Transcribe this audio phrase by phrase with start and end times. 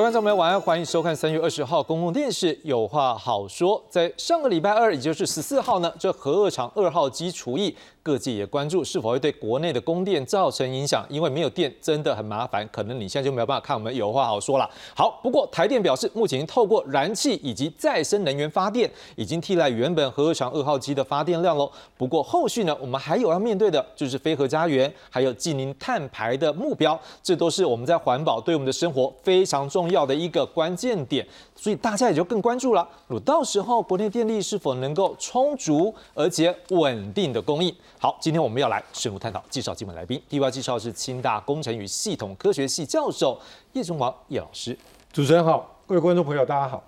[0.00, 3.78] 观众朋友，晚安，欢迎收看三月二十号公共电视《有话好说》。
[3.90, 14.68] 在上个礼拜二，也就是十四号呢，这核二厂二号机除役，各界也关注是否会对国内的供电造成影响，因为没有电真的很麻烦，可能你现在就没有办法看我们有话好说了。
[14.96, 21.70] 好，不过台电表示，目前透过燃气以及再生能源发电，已经替代原本核二厂二号机的发电量喽。
[21.98, 32.88] 不过后续呢，我们还有要面对的就是非核家园，还有近零碳排的目标，这都是我们在环保对我们的生活非常重要的一个关键点，所以大家也就更关注了。
[33.06, 37.74] 如到时候国内电力是否能够充足而且稳定的供应？
[37.98, 40.20] 好，今天我们要来深入探讨，介绍今晚来宾。
[40.28, 43.38] 第一位介绍是清大工程与系统科学系教授
[43.72, 44.76] 叶中王叶老师。
[45.12, 46.82] 主持人好，各位观众朋友大家好。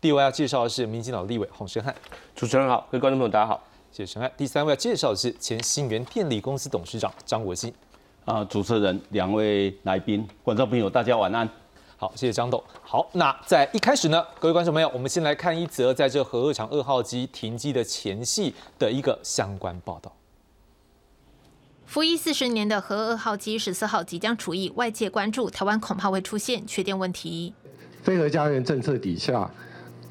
[0.00, 1.94] 第二位要介绍的是民进党立委洪生汉。
[2.34, 4.30] 主持人好，各位观众朋友大家好，谢谢生汉。
[4.36, 7.72] 第三位要介绍的是前新源电力公司董事长张国兴。
[8.24, 11.48] 啊，主持人、两位来宾、观众朋友大家晚安。
[12.00, 12.64] 好，谢谢张董。
[12.82, 20.10] 好，那在一开始呢，各位观众朋友，我们先来看一则在这核二厂二号机停机的前夕的一个相关报道。
[21.84, 27.52] 服役四十年的核二号机十四号即将除役，外界关注台湾恐怕会出现缺电问题。
[28.02, 29.50] 非核家园政策底下，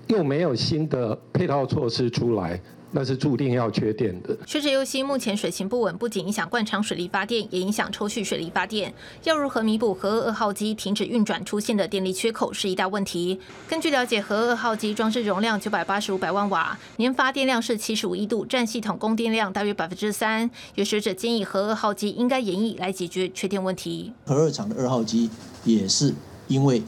[0.09, 2.61] 又没有新的配套措施出来。
[2.91, 4.37] 那是注定要缺电的。
[4.45, 8.93] 学者忧心，目前水情不稳，不仅影响灌肠水力发电，也影响抽蓄水力发电。
[9.23, 13.39] 要如何弥补核二号机停止运转出现的电力缺口，是一大问题。
[13.67, 20.49] 根据了解，核二号机装置容量九百八十五百万瓦，年发电量是七十五亿度，占系统供电量大约百分之三。
[20.75, 24.11] 有学者建议，核二号机应该演绎来解决缺电问题。
[24.25, 25.29] 核二厂的二号机
[25.63, 26.13] 也是
[26.47, 26.81] 因为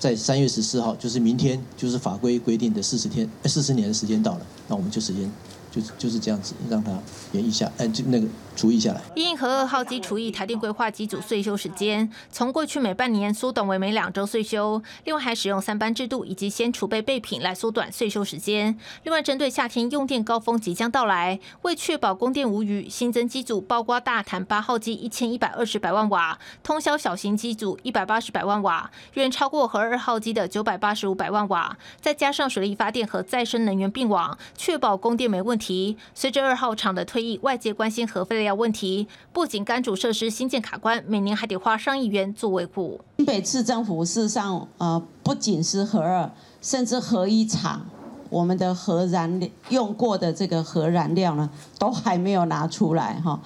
[0.00, 5.30] 在三月十四号，就是明天，就是法规规定的四十天、四十年的时间到了，那我们就时间。
[5.72, 6.98] 就就是这样子，让它
[7.30, 8.26] 延一下，哎，就那个
[8.60, 9.00] 除役下来。
[9.14, 18.76] 因核二号机除役，台电规划机组岁休时间从过去每半年缩短为每两周岁休，另外还使用三班制度以及先储备备品来缩短岁休时间。
[19.04, 35.60] 另外，针对夏天用电高峰即将到来，为确保供电无虞，新增机组包括大潭八号机一千一百二十百万瓦，通宵小型机组一百八十百万瓦，远超过核二号机的九百八十五百万瓦，再加上水力发电和再生能源并网，确保供电没问。
[35.60, 43.00] 题随着二号厂的退役，外界关心核废料问题，不仅干主设施新建卡关，每年还得花上亿元做维护。
[43.18, 47.86] 新北市政府事实上，呃，不仅是核二，甚至核一厂，
[48.28, 53.40] 我们的核燃料用过的这个核燃料呢，都还没有拿出来哈。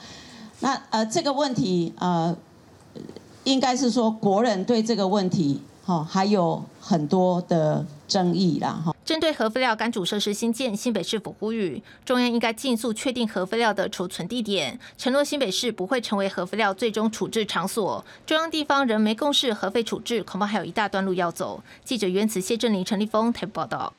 [0.60, 2.34] 那呃，这个问题呃，
[3.44, 8.94] 应该是说国人对这个问题哈，还有很多的争议啦哈。
[9.04, 18.03] 针对核废料干主设施新建，新北市府呼吁中央应该尽速确定核废料的储存地点，承诺新北市不会成为核废料最终处置场所。
[18.25, 21.62] 中央地方仍没共识核废处置，恐怕还有一大段路要走。
[21.84, 23.93] 记者袁慈、谢振林、陈立峰台报道。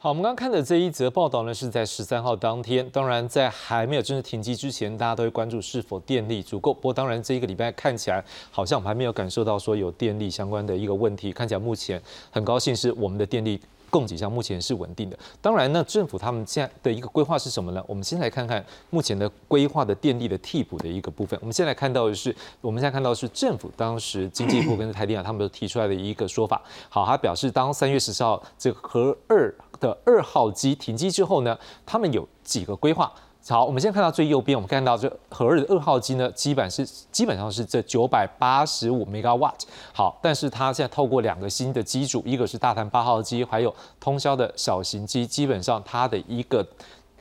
[0.00, 2.88] 好，我们刚刚看的这一则报道呢，是在十三号当天。
[2.90, 6.74] 当然，在还没有正式停机之前，大家都会关注是否电力足够。
[6.74, 11.32] 不过，当然这一个礼拜看起来，好像我们还没有感受到说有电力相关的一个问题。
[11.32, 12.02] 看起来目前
[12.32, 13.60] 很高兴是我们的电力。
[13.90, 15.18] 供给上目前是稳定的。
[15.40, 17.82] 当然呢，政府他们现在的一个规划是什么呢？
[17.86, 21.38] 我们先来看看目前的规划的电力的替补的一个部分。
[21.40, 26.62] 我们现在看到的是，我们现在看到是政府当时经济部跟台电啊，他们都提出来的一个说法。
[26.88, 33.12] 好，他表示，当三月十四号这个核二的二号机停机之后呢，他们有几个规划。
[33.50, 39.60] 好，我们先看到最右边，我们看到这核二的二号机呢，基本是基本上是这九百八十五 megawatt。
[39.94, 46.66] 好，但是它现在透过两个新的机组，一个是大潭八号机，还有通宵的小型机，基本上它的一个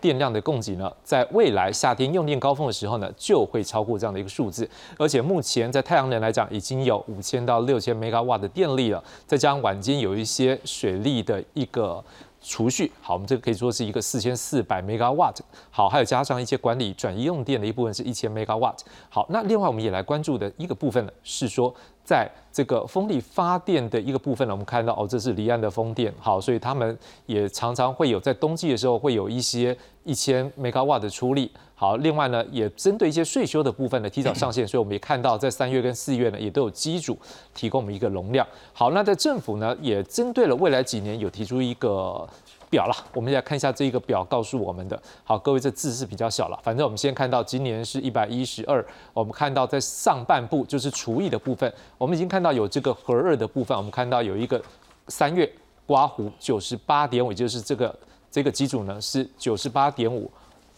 [0.02, 4.70] 电量的供给呢，在未来夏天用电高峰的时候呢，就会超过这样的一个数字。
[4.98, 12.04] 而且目前在太阳能来讲，已经有五千到六千 megawatt 的电力了，再加上晚间有一些水力的一个。
[12.48, 15.36] 储蓄好，我们这个可以说是一个四千四百 megawatt。
[15.70, 18.80] 好，还有加上一些管理转移用电的一部分是一千 megawatt。
[19.10, 21.74] 好，那另外我们也来关注的一个部分呢，是说
[22.07, 26.13] 在这个风力发电的一个部分呢，我们看到哦，这是离岸的风电。
[26.18, 31.51] 好，所以他们也常常会有在冬季的时候会有一些一千 megawatt 的出力。
[31.75, 37.15] 好，另外呢，也针对一些税收的部分呢，提早上线，所以我们也看到在三月跟四月呢，也都有机组
[37.54, 38.48] 提供我们一个容量。
[38.71, 42.25] 好，那在政府呢，也针对了未来几年有提出一个
[42.69, 45.02] 表了，我们来看一下这个表告诉我们的。
[45.24, 54.62] 好，各位这字是比较小了，反正我们先看到今年是一百一十二，我们看到在上半部就是除以的部分，我们已经看到有这个核二的部分，我们看到有一个
[55.08, 55.52] 三月
[55.86, 58.00] 刮胡九十八点五，就是这个
[58.31, 60.31] 这个机组呢是九十八点五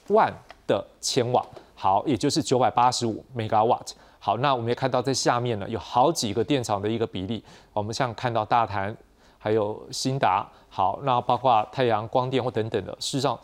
[0.09, 0.33] 万。
[0.69, 1.43] 的千瓦，
[1.73, 3.89] 好，也就是九百八十五 megawatt。
[4.19, 7.43] 好，那我们也看到在下面呢，有好几个电厂的一个比例。
[7.73, 8.95] 我们像看到大潭，
[9.39, 13.39] 还有新达，好，那包括太阳光电或等等的，事实上。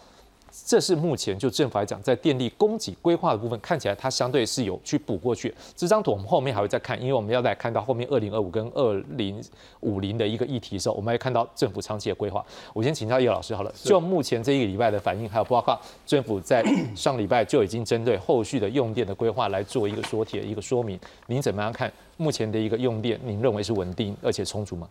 [0.66, 5.54] 这是目前就政府来讲，在电力供给规划的部分，看起来它相对是有去补过去。
[5.76, 9.44] 这张图我们后面还会再看，因为我们要来看到后面二零二五跟二零
[9.82, 12.42] 五零的一个议题的时候，我们会看到政府长期的规划。
[12.72, 16.64] 我先请教叶老师好了，就目前这一个礼拜的反应，还有包括政府在
[16.96, 20.98] 上礼拜就已经针对后续的用电的规划来做一个说帖、一个说明。
[21.28, 23.20] 您怎么样看目前的一个用电？
[23.26, 24.88] 您认为是稳定而且充足吗？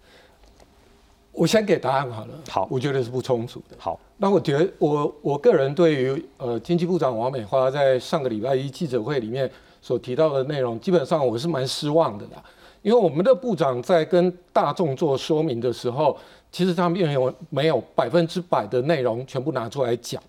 [1.34, 2.34] 我先给答案好了。
[2.48, 3.76] 好，我觉得是不充足的。
[3.78, 9.50] 好，那我觉得我我个人对于呃经济部长王美花在上个礼拜一记者会里面
[9.82, 12.42] 所提到的内容，基本上我是蛮失望的啦。
[12.82, 16.16] 因为我们的部长在跟大众做说明的时候，
[16.52, 20.22] 其实他并没有没有百分之百的内容全部拿出来讲。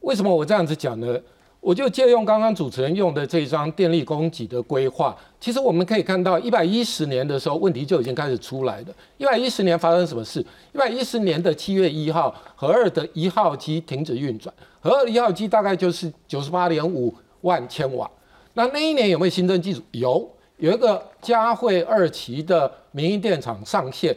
[0.00, 1.18] 为什么我这样子讲呢？
[1.64, 8.88] 我就借用刚刚主持人用的这张电力供给的规划，其实我们可以看到，一百一十年的时候问题就已经开始出来了。
[9.16, 10.44] 一百一十年发生什么事？
[10.74, 18.10] 一百一十年的七月一号，核二的一号机停止运转，核二一号机大概就是九十八点五万千瓦。
[18.52, 19.80] 那那一年有没有新增机组？
[19.92, 24.14] 有，有一个嘉惠二期的民营电厂上线，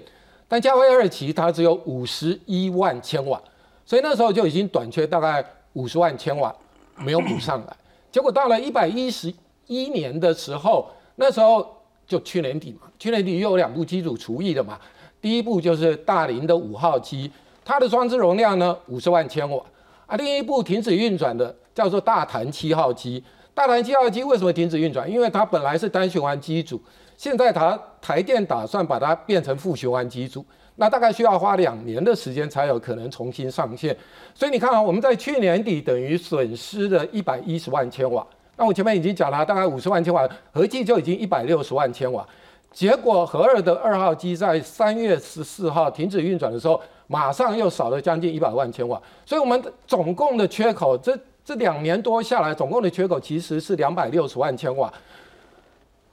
[0.50, 3.42] 但嘉惠二期它只有五十一万千瓦，
[3.86, 5.42] 所以那时候就已经短缺大概
[5.72, 6.54] 五十万千瓦。
[6.98, 7.76] 没有补上来，
[8.12, 9.34] 结果到了一百一十
[9.68, 11.66] 一年的时候，那时候
[12.08, 14.80] 就去年底嘛，去年底又有两部机组除役的嘛。
[15.22, 17.32] 第一部就是大林的五号机，
[17.66, 19.64] 它的装置容量呢五十万千瓦
[20.06, 20.16] 啊。
[20.16, 23.24] 另一部停止运转的叫做大潭七号机，
[23.54, 25.10] 大潭七号机为什么停止运转？
[25.10, 26.82] 因为它本来是单循环机组，
[27.18, 30.46] 现在它台电打算把它变成负循环机组。
[30.80, 33.98] 那大概需要花两年的时间才有可能重新上线，
[34.36, 38.26] 所以你看啊，我们在去年底等于损失了一百一十万千瓦。
[38.56, 42.24] 那我前面已经讲了，大概五十万千瓦，合计就已经一百六十万千瓦。
[42.72, 49.02] 结果核二的二号机在三月十四号停止运转的时候，马上又少了将近一百万千瓦。
[49.26, 54.94] 所以我们总共的缺口，这这两年多下来，总共的缺口其实是两百六十万千瓦。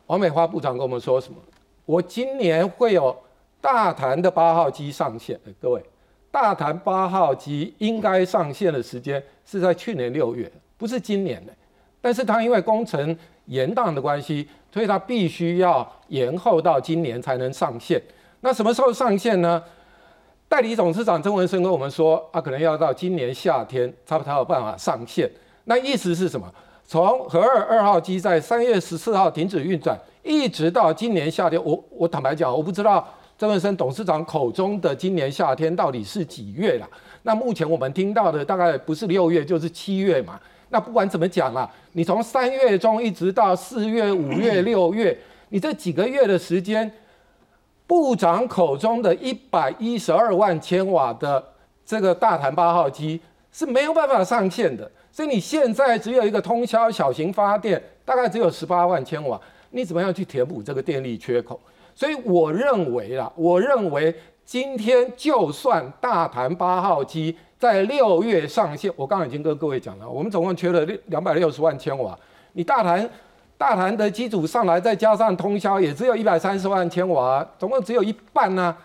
[0.07, 1.37] 王美花部长跟我们说什么？
[1.85, 3.15] 我今年会有。
[3.65, 5.83] 大潭的八号机上线，各位，
[6.31, 11.53] 大潭八号机应该上线的时间是在去年六月，不是今年的。
[11.99, 13.17] 但是它因为工程
[13.47, 17.99] 延宕的关系，所以它必须要延后到今年才能上线。
[18.43, 19.63] 那什么时候上线呢？
[20.47, 25.27] 代理董事长曾文生跟我们说，啊，可能要到今年夏天，他才有办法上线。
[25.65, 26.47] 那意思是什么？
[26.85, 33.09] 从核二二号机在三月十四号停止运转，一直到今年夏天，我我坦白讲，我不知道。
[33.45, 36.89] 曾文生董事长口中的今年夏天到底是几月了？
[37.25, 40.41] 那目前我们听到的大概不是六月就是七月嘛。
[40.71, 45.15] 那不管怎么讲啊，你从三月中一直到四月、五月、六月，
[45.51, 46.91] 你这几个月的时间，
[47.87, 51.45] 部长口中的一百一十二万千瓦的
[51.85, 53.21] 这个大潭八号机
[53.53, 54.91] 是没有办法上线的。
[55.13, 59.39] 所以你现在只有一个通宵小型发电，大概只有十八万千瓦，
[59.73, 61.61] 你怎么样去填补这个电力缺口？
[61.95, 64.15] 所以我认为啦，我认为
[64.45, 72.19] 今天就算大潭八号机在六月上线，我刚刚已经跟各位讲了，我们总共缺了六两百六十万千瓦。
[72.53, 73.09] 你大潭
[73.57, 78.77] 大潭的机组上来，再加上通宵，也只有一百三十万千瓦，总共只有一半呢。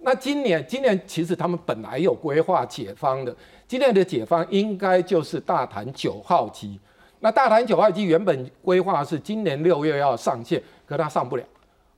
[0.00, 3.34] 那今年今年其实他们本来有规划解方的，
[3.66, 6.78] 今年的解方应该就是大潭九号机。
[7.20, 11.42] 那大潭九号机原本规划是今年六月要上线，可它上不了。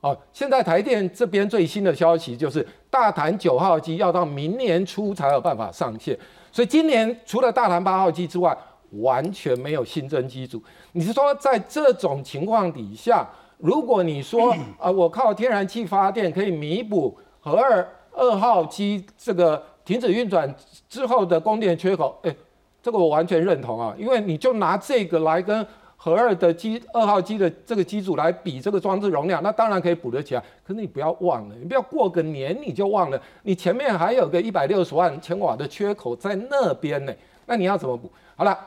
[0.01, 6.17] 哦，现在台电这边最新的消息就是，大潭九号机要到明年初才有办法上线，
[6.51, 8.57] 所以今年除了大潭八号机之外，
[9.01, 10.61] 完全没有新增机组。
[10.93, 13.29] 你是说在这种情况底下，
[13.59, 20.51] 如果你说 啊，我靠天然气发电可以弥补核二二号机这个停止运转
[20.89, 22.35] 之后的供电缺口，哎，
[22.81, 25.63] 这个我完全认同啊，因为你就拿这个来跟。
[26.03, 30.41] 核二的机二号机的这个机组来比这个装置容量，那当然可以补得起来。
[30.65, 37.13] 可是你不要忘了，你不要过个年你就忘了，你前面还有个一百六十万千瓦的缺口在那边呢。
[37.45, 38.11] 那你要怎么补？
[38.35, 38.57] 好了，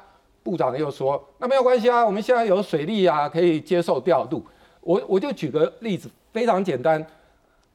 [0.45, 4.41] 部长又说，那没有关系啊，我们现在有水利啊，可以接受调度。
[4.81, 7.05] 我我就举个例子，非常简单，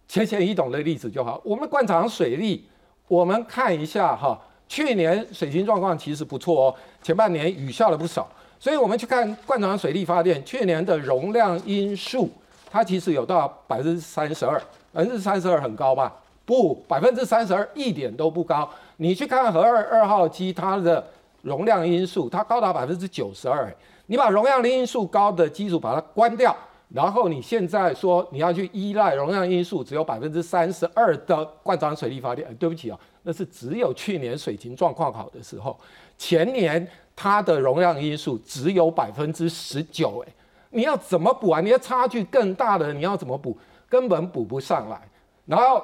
[0.08, 1.42] 浅显易懂的例子就好。
[1.44, 2.66] 我们灌肠水利，
[3.10, 4.40] 我们看一下哈，
[4.70, 8.26] 去年水情状况其实不错哦，前半年雨下了不少。
[8.60, 12.30] 所以我们去看灌肠水利发电去年的容量因数，
[12.70, 14.62] 它其实有到百分之三十二，
[14.92, 16.14] 百分之三十二很高吧？
[16.46, 18.70] 不，百分之三十二一点都不高。
[18.98, 21.02] 你去看核二二号机，它的
[21.42, 23.74] 容量因数它高达百分之九十二。
[24.08, 26.54] 你把容量因素高的机组把它关掉，
[26.90, 35.80] 然后你现在说你要去依赖容量因素只有百分之三十二的灌装水力发电，对不起啊，那是只有去年水情状况好的时候，
[36.20, 40.32] 前年它的容量因素只有百分之十九，哎，
[40.70, 41.60] 你要怎么补啊？
[41.60, 43.58] 你要差距更大的，你要怎么补？
[43.90, 45.02] 根本补不上来。
[45.48, 45.84] 然后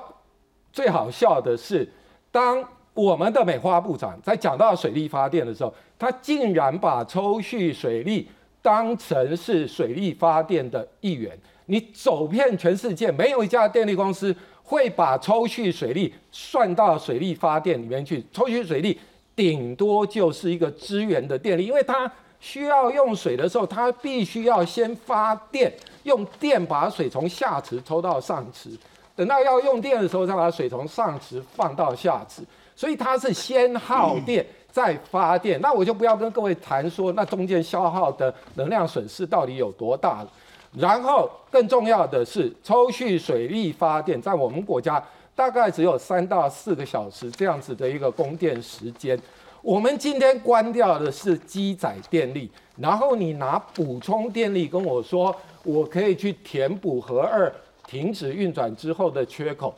[0.71, 1.91] 最好笑的是，
[2.31, 2.63] 当
[2.93, 8.29] 我们的美花部长在讲到水力发电的时候，他竟然把抽蓄水利。
[8.61, 11.37] 当成是水力发电的一员，
[11.67, 18.25] 你走遍全世界，没有一家电力公司会把抽蓄水利算到水力发电里面去。
[18.31, 18.99] 抽蓄水利
[19.35, 25.73] 顶多就是一个支援的电力，因为它需要用水的时候，它必须要先发电，
[26.03, 28.69] 用电把水从下池抽到上池，
[29.15, 32.41] 等到要用电的时候，再把水从上池放到下池，
[32.75, 34.45] 所以它是先耗电。
[34.75, 40.29] 再发电，那我就不要跟各位谈说那中间消耗的能量损失到底有多大了。
[40.77, 45.01] 然后更重要的是，抽蓄水力发电在我们国家
[45.35, 49.19] 大概只有三到四个小时这样子的一个供电时间。
[49.61, 57.51] 我们今天关掉的是机载电力，然后你拿补充电力跟我说，我可以去填补核二
[57.85, 59.75] 停止运转之后的缺口。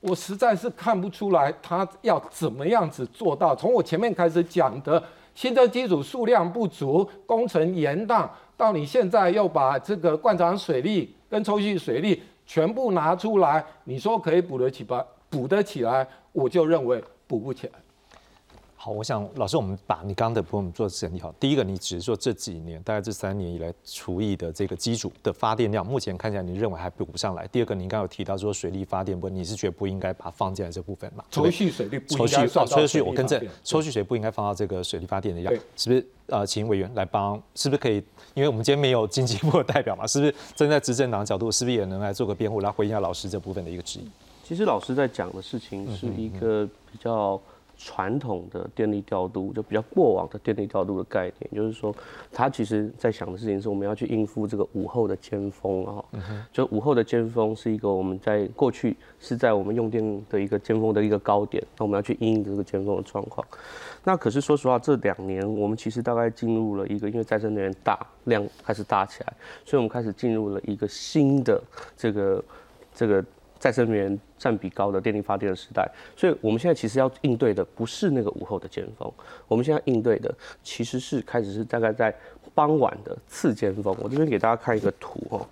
[0.00, 3.56] 我实在是看不出来他要怎么样子做到。
[3.56, 5.02] 从我前面开始讲的
[5.34, 15.04] 新增机组数量不足、工程延宕，到你现在又把这个灌肠水利跟抽蓄水利全部拿出来，你说可以补得起吧？
[15.30, 17.83] 补得起来，我就认为补不起来。
[18.84, 21.32] 好，我想老师，我们把你刚刚的部分做整理好。
[21.40, 27.46] 第一个，你只是说这几年，大概这三年以来，除以的这个机组的发电量，目前看起来你认为还补不上来。
[27.46, 31.24] 第二个，你刚刚有提到说水力发电部分，你是觉得不应该把它放进来这部分嘛？
[31.30, 36.06] 抽蓄水力不应该放抽蓄，我跟正，抽蓄水不应该放到这个水力发电的样，是不是？
[36.26, 38.04] 呃，请委员来帮，是不是可以？
[38.34, 44.10] 因为我们今天没有经济部的代表嘛，是不是站在执政党角度，是不是也能来做个辩护，来回应一下老师这部分的一个质疑？
[44.46, 47.40] 其实老师在讲的事情是一个比较。
[47.84, 51.94] 传统的电力调度就比较过往的电力调度的概念，就是说，
[52.32, 56.02] 他其实在想的事情是，我们要去应付这个午后的尖峰啊，
[56.50, 63.46] 就午后的尖峰是一个我们在过去是在我们用电的一个尖峰的一个高点，那我们要去应这个尖峰的状况。
[64.02, 69.34] 那可是说实话，这两年我们其实大概进入了一个，因为再生能源大量开始大起来，
[69.66, 71.62] 所以我们开始进入了一个新的
[71.98, 72.42] 这个
[72.94, 73.22] 这个。
[73.64, 79.10] 再生能源占比高的电力发电的时代，所以我们现在其实要应对的不是那个午后的尖峰，
[79.48, 80.30] 我们现在应对的
[80.62, 82.14] 其实是开始是大概在
[82.54, 83.96] 傍晚的次尖峰。
[84.02, 85.48] 我这边给大家看一个图哦，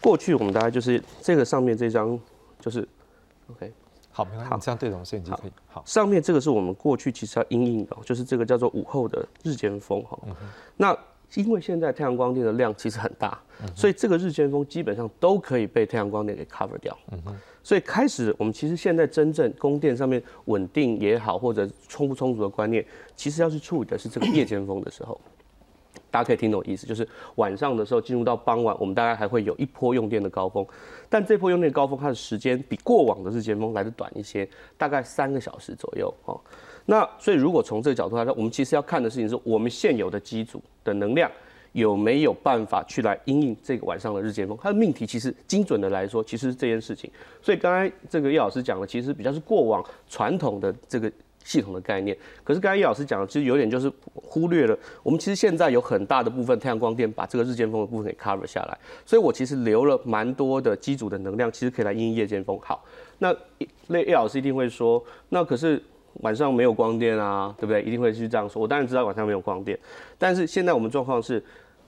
[0.00, 2.18] 过去我们大概就是这个上面这张
[2.58, 2.80] 就是
[3.52, 3.72] ，OK，
[4.10, 5.52] 好，没关系，这样对着摄影机可以。
[5.68, 10.18] 好，上面这个是我们过去其实要应应的，就是这个叫做午后的日尖峰哈。
[10.76, 10.98] 那
[11.34, 13.38] 因为现在太阳光电的量其实很大，
[13.74, 16.96] 所以这个日间风基本上都可以被太阳光电给 cover 掉。
[17.62, 22.84] 所以开始，我们其实现在真正供电上面稳定也好，或者充不充足的观念，
[23.14, 25.20] 其实要去处理的是这个夜间风的时候。
[26.10, 30.66] 大家可以听懂我意思，就是晚上的时候进入到傍晚，我们大概还会有一波用电的高峰，
[31.08, 34.46] 但这波用电高峰它的时间比过往的日间风来的短一些，
[34.76, 36.38] 大概三个小时左右哦。
[36.86, 41.30] 那所以如果从这个角度来说，我们其实要看的事情是我们现有的机组的能量。
[41.72, 44.54] 有没有办法去来应应这个晚上的日间风？
[44.60, 47.10] 它的命题其实精准的来说，其实是这件事情。
[47.40, 51.10] 所以刚才这个叶老师讲的，其实比较是过往传统的这个
[51.42, 52.14] 系统的概念。
[52.44, 58.78] 可是刚才叶老师讲的，其实有点就是忽略了，我们其实现在有很大的部分太阳光电把这个日间风的部分给 cover 下来。
[59.06, 62.60] 所以我其实留了蛮多的机组的能量，其实可以来应夜间风。
[62.62, 62.84] 好，
[63.18, 63.34] 那
[63.86, 65.82] 那叶老师一定会说，那可是
[66.20, 67.82] 晚上没有光电啊，对不对？
[67.82, 68.60] 一定会去这样说。
[68.60, 69.78] 我当然知道晚上没有光电，
[70.18, 71.42] 但是现在我们状况是。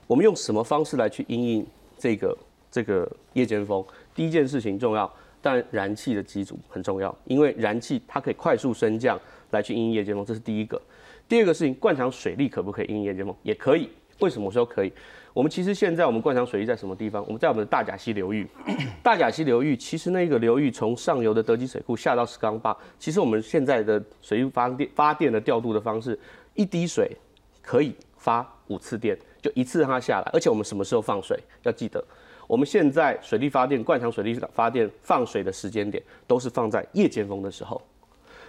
[0.07, 1.67] 我们用什么方式来去应应
[1.97, 2.37] 这个
[2.71, 3.83] 这个夜间风？
[4.15, 9.19] 第一件事情重要，但燃气的机组很重要，因为燃气它可以快速升降
[9.53, 10.79] 来去应夜间风，这是第一个。
[11.27, 13.35] 第二个事情，灌肠水利可不可以应夜间风？
[13.43, 13.89] 也可以。
[14.21, 14.93] 为什么说可以？
[15.35, 17.21] 我们其实现在我们灌肠水利在什么地方？
[17.27, 18.47] 我们在我们的大甲溪流域。
[19.03, 26.17] 大甲溪流域其实那个流域从上游的德基水库下到石冈坝，其实我们现在的水利发电发电的调度的方式，
[26.55, 27.11] 一滴水
[27.61, 29.19] 可以发五次电。
[29.43, 31.39] 就一次让它下来，而且我们什么时候放水？
[31.65, 32.03] 要记得，
[32.47, 37.83] 我们现在水力发电、灌肠水力发电放水的时间点都是放在夜间风的时候。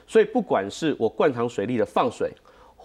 [0.07, 2.31] 所以不管是我灌肠水力的放水，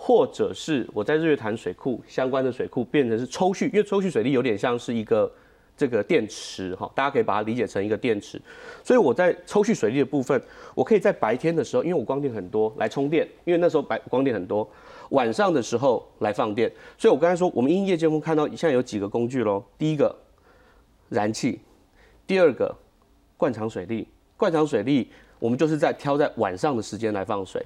[0.02, 5.30] 或者是我在日月潭水库相关的水库变成是抽蓄，因为抽蓄水力有点像是一个
[5.76, 8.40] 这个电池哈，大家可以把它理解成一个电池。
[8.82, 10.40] 所以我在抽蓄水力的部分，
[10.74, 14.66] 我可以在白天的时候，因为我光电很多来充电，因为那时候白光电很多。
[15.10, 19.62] 晚上的时候来放电，所以我刚才说，我们因夜间风看到现在有几个工具喽。
[19.76, 20.16] 第一个，
[21.10, 21.60] 燃气，
[22.26, 22.74] 第二个
[23.36, 27.62] 灌肠水利，灌肠水利我们就是在挑在晚上的时间来放水，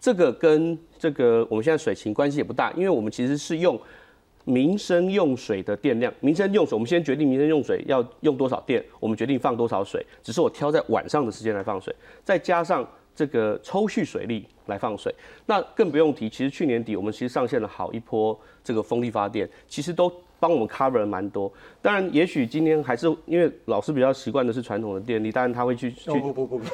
[0.00, 3.78] 这个跟这个我们现在水情关系也不大，因为我们其实是用
[4.44, 15.14] 民生用水的电量，民生用水我们先决定民生用水要用多少电，我们决定放多少水，只是我挑在晚上的时间来放水，再加上这个抽蓄水利来放水，
[15.46, 20.12] 那更不用提，其实去年底我们其实上线了好一波这个风力发电，其实都。
[20.40, 21.52] 帮我们 cover 了蛮多，
[21.82, 26.64] 当然，也许今天还是因为老师比较习惯的是传统的电力，当然他会去去不不不不，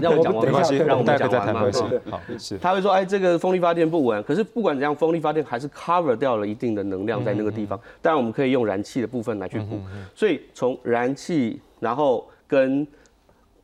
[0.00, 1.70] 让 我讲完，没关系，让我们讲完嘛。
[2.10, 2.58] 好，是。
[2.58, 7.78] 他会说，哎，这个风力发电不稳，可是不管怎样，风力发电还是 cover 掉了一定的能量在那个地方。
[8.02, 9.80] 当然，我们可以用燃气的部分来去补。
[10.14, 12.86] 所以从燃气，然后跟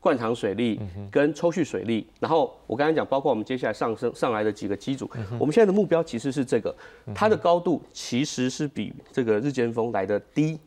[0.05, 0.79] 灌肠水利
[1.11, 6.77] 跟抽蓄水利，然后我刚才讲，包括我们接下来上升上来的几个机组，我们现在的目标其实是这个，
[7.15, 10.59] 它的高度其实是比这个日间风来的低，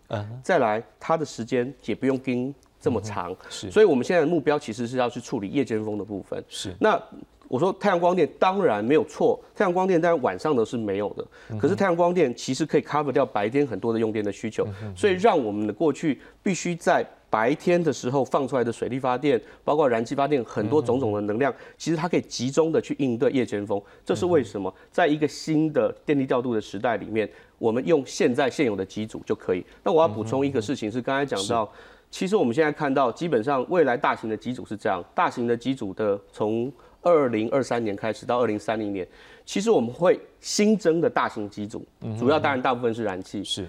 [0.42, 2.52] 再来它的时间也不用盯
[2.82, 6.76] 这么长，是，所以我们现在的目标其实是要去处理夜间风的部分，是。
[6.80, 7.00] 那
[7.48, 17.06] 我说太阳光电当然没有错，太阳光电当然晚上的是没有的，可是太阳光电其实可以 cover 掉白天很多的用电的需求，所以让我们的过去必须在。
[17.30, 23.82] 白天的时候放出来的水力发电，包括燃气发电，很多种种的能量，其实它可以集中的去应对夜间风。
[24.06, 24.74] 这是为什么？
[24.92, 29.66] 在一个新的电力调度的时代里面，我们用现在现有的机组就可以。
[29.84, 31.70] 那我要补充一个事情是，刚才讲到，
[32.10, 39.06] 其实我们现在看到，基本上未来大型的机组是这样，大型的机组的从二零二三年开始到二零三零年，
[39.46, 41.86] 其实我们会新增的大型机组，
[42.18, 43.68] 主要当然大部分是燃气是。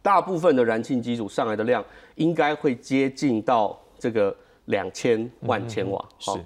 [0.00, 4.34] 大部分的燃气机组上来的量应该会接近到这个
[4.66, 6.38] 两千万千瓦，好，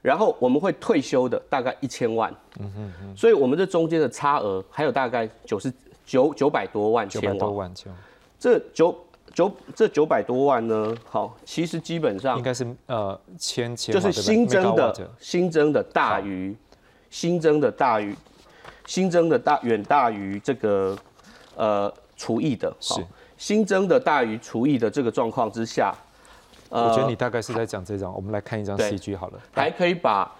[0.00, 2.92] 然后我们会退休的大概一千万，嗯哼。
[3.00, 5.72] 哼，所以我们这中间的差额还有大概九十
[6.06, 7.70] 九九百多万千瓦，
[8.38, 8.96] 这九
[9.34, 16.56] 九这九百多万呢，好，其实基本上应该是呃千千就是新增的新增的大于
[17.10, 18.16] 新增的大于
[18.86, 20.96] 新增的大远大于这个
[21.56, 21.92] 呃。
[22.22, 23.04] 除以的，是
[23.36, 25.92] 新增的大于除以的这个状况之下，
[26.68, 30.30] 呃，我觉得你大概是在讲这张，我们来看一张 CG 好了，还可以把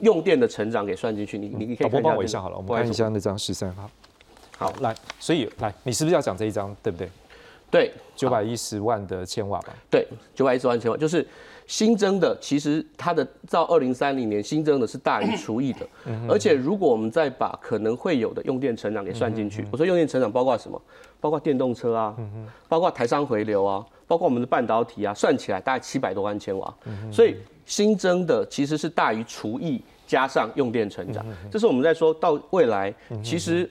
[0.00, 1.38] 用电的成长给算进去。
[1.38, 3.88] 你你可以帮我一下好了，我们看一下那张十三号。
[4.58, 7.08] 好，来，所以来，你是不是要讲这一张，对不对？
[7.70, 9.72] 对，九百一十万的千瓦吧？
[9.90, 11.26] 对，九百一十万千瓦就是。
[11.70, 15.86] 新增的其实它的到二零三零年新增的是大于除以的，
[16.28, 20.82] 而且如果我们再把可能会有的用电成长给算进去，我说用电成长包括什么？
[21.20, 22.16] 包括电动车啊，
[22.68, 26.74] 包括台商回流啊，包括我们的半导体啊，算起来大概七百多万千瓦，
[27.12, 33.70] 所以新增的其实是大于除以加上用电成长，这是我们在说到未来其实。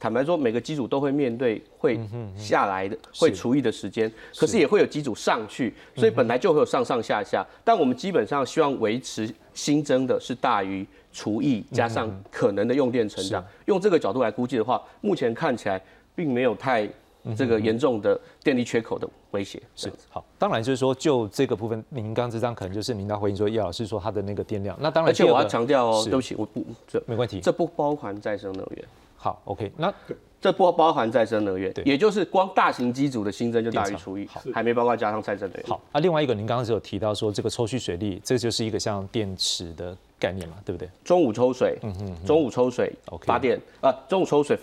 [0.00, 2.00] 坦白说，每个机组都会面对会
[2.36, 7.46] 下来的、会除役的时间，可是也会有机组上去，所以本来就会有上上下下。
[7.64, 13.44] 但我们基本上希望维持新增的是大于除役加上可能的用电成长。
[13.66, 15.80] 用这个角度来估计的话，目前看起来
[16.14, 16.88] 并没有太
[17.36, 19.62] 这个严重的电力缺口的威胁。
[19.74, 24.76] 是好，当然就是说，就这个部分，您刚这张可能就是您要回应说，叶老师说他的那个电量。
[24.80, 28.84] 那当然，而且我要强调哦，对不起，我不这没问题，这不包含再生能源。
[29.26, 29.92] 好，OK，那
[30.40, 35.66] 这不包含再生能源，也就是光大型机组的新增就大于除以，好，还没包括加上再生能源。
[35.66, 40.88] 好，那另外一个您刚刚是有提到说这个抽蓄水利，这就是一个像电池的概念嘛，对不对？
[41.02, 44.56] 中午抽水，嗯哼，中午抽水发电，啊，中午抽水，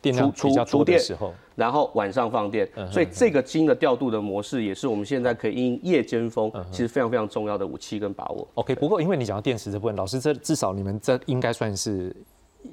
[0.00, 8.46] 电量比较多的时候，然后晚上放电，所以这个金的调度的模式也是我们现在可以因夜间风，其实非常非常重要的武器跟把握。
[8.54, 12.14] OK，不过因为你讲到电池这部分，老师这至少你们这应该算是。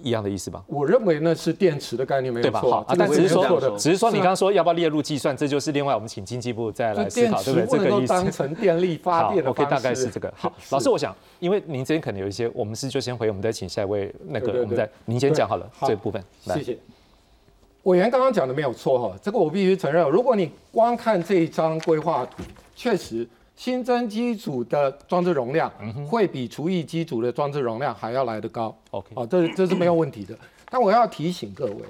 [0.02, 0.64] 一样的意思吧？
[0.68, 7.68] 我认为那是电池的概念没有错啊，但只是说，只是说你刚刚说要不要列入计算，这就是另外我们请经济部再来思考，对不对？
[7.68, 8.08] 这个意思。
[8.08, 10.32] 当成电力发电的 OK，大概是这个。
[10.36, 16.24] 好，老师，我想，因为您这边可能有一些，我们是就先回，我们再请下一位那个，我们再您先讲好了这部分。
[16.42, 16.78] 谢谢。
[17.84, 20.10] 委员刚刚讲的没有错哈，这个我必须承认。
[20.10, 22.44] 如果你光看这一张规划图，
[22.76, 23.28] 确实。
[23.56, 25.72] 新增机组的装置容量
[26.06, 28.76] 会比除以机组的装置容量还要来得高。
[28.92, 30.38] OK，好，这这是没有问题的。
[30.70, 31.82] 但我要提醒各位，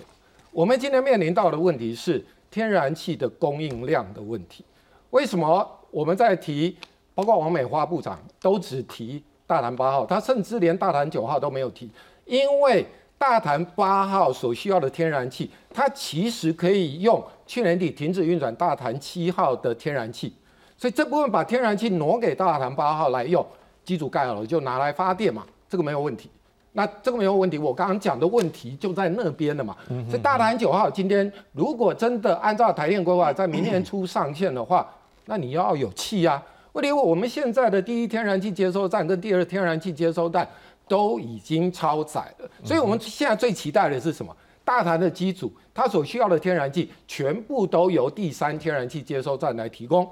[0.51, 4.63] 我们今天面临到的问题是天然气的供应量的问题。
[5.09, 6.77] 为什么我们在提，
[7.13, 11.89] 包括王美花部长都只提大潭八号，他甚至连大潭九号都没有提，
[12.25, 12.85] 因为
[13.17, 20.33] 大潭八号所需要的天然气，它其实可以用去年底停止运转大潭七号的天然气。
[20.77, 23.45] 所以这部分把天然气挪给大潭八号来用，
[23.83, 26.29] 机组盖好了就拿来发电嘛，这个没有问题。
[26.73, 27.57] 那这个没有问题。
[27.57, 29.75] 我刚刚讲的问题就在那边了嘛。
[30.09, 34.85] 所以大潭九号今天如果真的按照台电规划在明年初上线的话，
[35.25, 36.43] 那你要有气啊。
[36.73, 40.45] 问题我们现在的第一天然气接收站跟第二天然气接收站
[40.89, 44.35] 都已经超载了，所以我们现在最期待的是什么？
[44.65, 50.05] 大潭的机组它所需要的天然气全部都由第三天然气接收站来提供。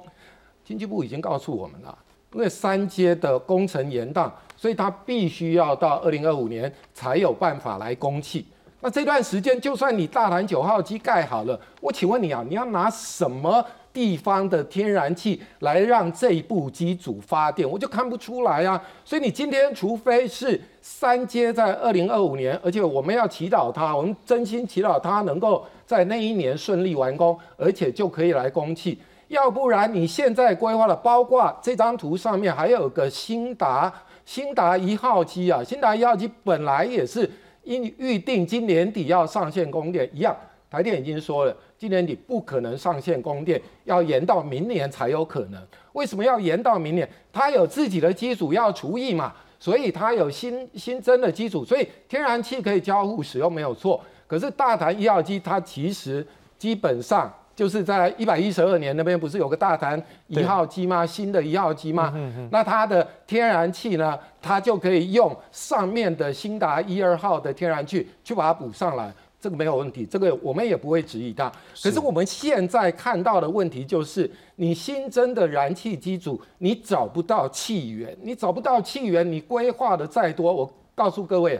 [0.63, 1.97] 经济部已经告诉我们了，
[2.33, 8.45] 因为三阶的工程延宕，所以它必须要到二零二五年才有办法来供气。
[8.79, 17.69] 那这段时间，就算你大潭九号机盖好了，我请问你啊，你要拿什么地方的天然气来让这一部机组发电？
[17.69, 18.81] 我就看不出来啊。
[19.05, 28.99] 所以你今天除非是三阶在二零二五年，而且我们要祈祷它，我们真心祈祷它能够在那一年顺利完工，而且就可以来供气。
[29.33, 33.91] 要不然你现在规划的，包括这张图上面还有个新达
[34.25, 37.29] 新达一号机啊，新达一号机本来也是
[37.63, 40.35] 因预定今年底要上线供电一样，
[40.69, 45.59] 台电已经说了，今年底不可能上线供电，要延到明年才有可能。
[45.93, 47.09] 为什么要延到明年？
[47.31, 53.99] 它有自己的机组要除役嘛，所以它有新新增的机组，所以天然气可以交互使用没有错。
[54.27, 56.25] 可是大潭一号机它其实
[56.59, 57.33] 基本上。
[57.55, 61.05] 就是在一百一十二年那边不是有个大潭一号机吗？
[61.05, 62.13] 新的一号机吗？
[62.51, 71.51] 那它的天然气呢，它就可以用上面的新达一二号的天然气去把它补上来，这个没有问题，这个我们也不会质疑它。
[71.83, 81.59] 可是我们现在看到的问题就是，你新增的燃气机组，你找不到气源，你找不到气源，你规划的再多，我告诉各位。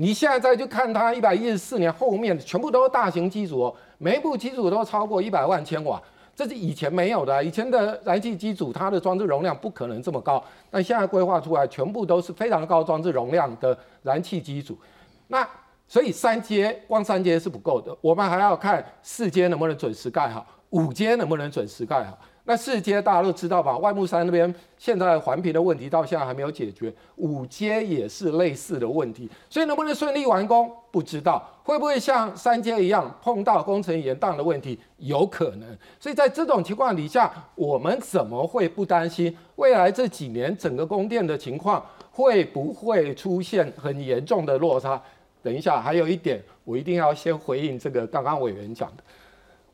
[0.00, 6.00] 你现在就看它一百一十四年后面全部都是大型机组哦，每一部机组都超过一百万千瓦，
[6.36, 7.42] 这是以前没有的。
[7.42, 14.78] 以前的燃气机组它的装置容量不可能这么高，但现在规划出来全部都是非常高装置容量的燃气机组。
[15.26, 15.44] 那
[15.88, 22.16] 所以三阶光三阶是不够的，我们还要看四阶能不能准时盖好，五阶能不能准时盖好。
[22.48, 23.76] 那四阶大家都知道吧？
[23.76, 35.68] 外木山那边现在环评的问题到现在还没有解决，五阶也是类似的问题，所以能不能顺利完工不知道，会不会像三阶一样碰到工程延宕的问题，有可能。
[36.00, 44.98] 所以在这种情况底下，我们怎么会不担心未来这几年整个供电的情况会不会出现很严重的落差？
[45.42, 49.02] 等一下，还有一点，我一定要先回应这个刚刚委员讲的。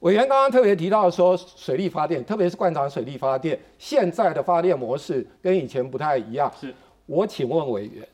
[0.00, 6.52] 委员刚刚特别提到说，水力发电，特别是灌肠水力发电，现在的发电模式跟以前不太一样。
[6.61, 6.74] 是，
[7.07, 8.07] 我请问委员，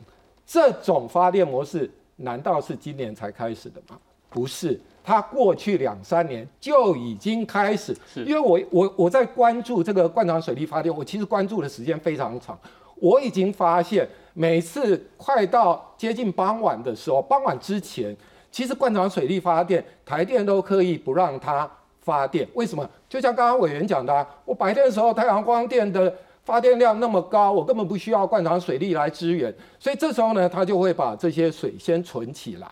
[0.46, 3.98] 这种发电模式难道是今年才开始的吗？
[4.28, 7.96] 不是，它过去两三年就已经开始。
[8.06, 12.56] 是，因为我我我在关注这个灌肠水力发电，我其实关注的时间非常长。
[12.94, 18.16] 我已经发现，每次快到接近傍晚的时候，傍晚之前，
[18.50, 21.70] 其实灌肠水力发电，台电都刻意不让它。
[22.02, 22.88] 发电为什么？
[23.10, 32.66] 就像刚刚委员讲的，我白天的时候太阳光电的发电量那么高，我根本不需要灌肠水力来支援，所以这时候呢，它就会把这些水先存起来，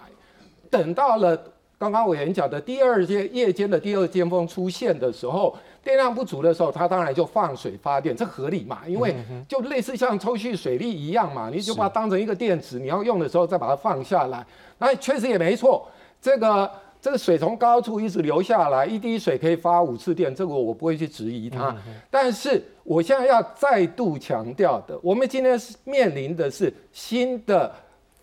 [0.70, 1.38] 等到了
[1.78, 5.54] 刚刚委员讲的第二阶夜间的第二尖峰出现的时候，
[5.88, 8.80] 电量不足的时候，它当然就放水发电，这合理嘛？
[8.86, 9.16] 因为
[9.48, 14.44] 就类似像抽蓄水利一样嘛，你就把它当成一个电池，你要用的时候再把它放下来，
[14.76, 15.88] 那确实也没错，
[16.20, 16.70] 这个。
[17.00, 21.72] 这个水从高处一直流下来，一滴水可以发五次电，这个我不会去质疑它。
[22.10, 27.72] 但是我现在要再度强调的，我们今天是面临的是新的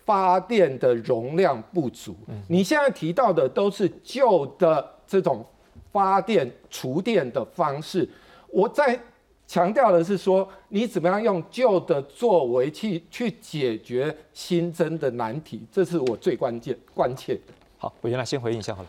[0.04, 2.14] 发电的容量不足。
[2.48, 5.42] 你现在提到的都是旧的这种
[5.96, 8.06] 发电储电的方式。
[8.48, 9.00] 我在
[9.46, 17.54] 强调的是说，你怎么样用旧的作为去去解决新增的难题，这是我最关键关切的。
[17.78, 18.88] 好，我原来先回应一下好了。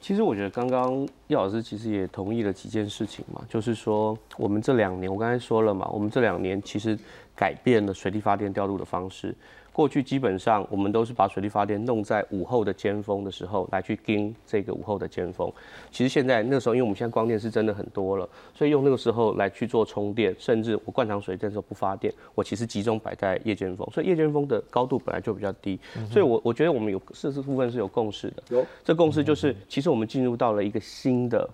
[0.00, 6.96] 其实我觉得刚刚叶老师其实也同意了几件事情嘛，就是说我们这两年，我刚才说了嘛，我们这两年其实
[7.34, 9.34] 改变了水力发电调度的方式。
[9.74, 15.52] 过去基本上我们都是把水力发电弄在午后的尖峰的时候来去盯这个午后的尖峰。
[15.90, 23.84] 其实现在那时候，因为我们现在光电是真的很多了，所以用那个时候来去做充电，甚至我灌肠水这时候不发电，我其实集中摆在夜间峰。
[23.90, 25.76] 所以夜间峰的高度本来就比较低，
[26.08, 28.42] 所以我我觉得我们有四四部分是有共识的。
[28.50, 31.50] 有这共识就是，其实我们进入到了一个新的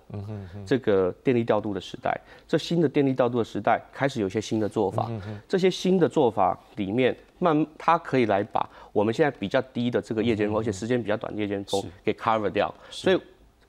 [0.63, 2.15] 这个电力调度的时代。
[2.47, 5.09] 这新的电力调度的时代开始有一些新的做法，
[5.47, 7.17] 这些新的做法里面。
[7.41, 12.73] 慢，它可以来把我们现在比较低的这个夜间风，而且时间比较短的夜间风给 cover 掉。
[12.91, 13.19] 所以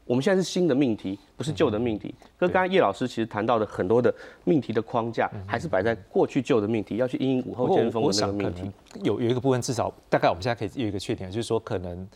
[0.04, 2.14] 我们现在是新的命题，不是旧的命题。
[2.38, 8.70] 跟刚刚叶老师其实谈到的很多的命题的框架，还是摆在过去旧的命题，要去应午后尖峰的那个命题。
[9.02, 12.06] 有有一个部分，至少大概我们现在可以有一个确定，就是说可能。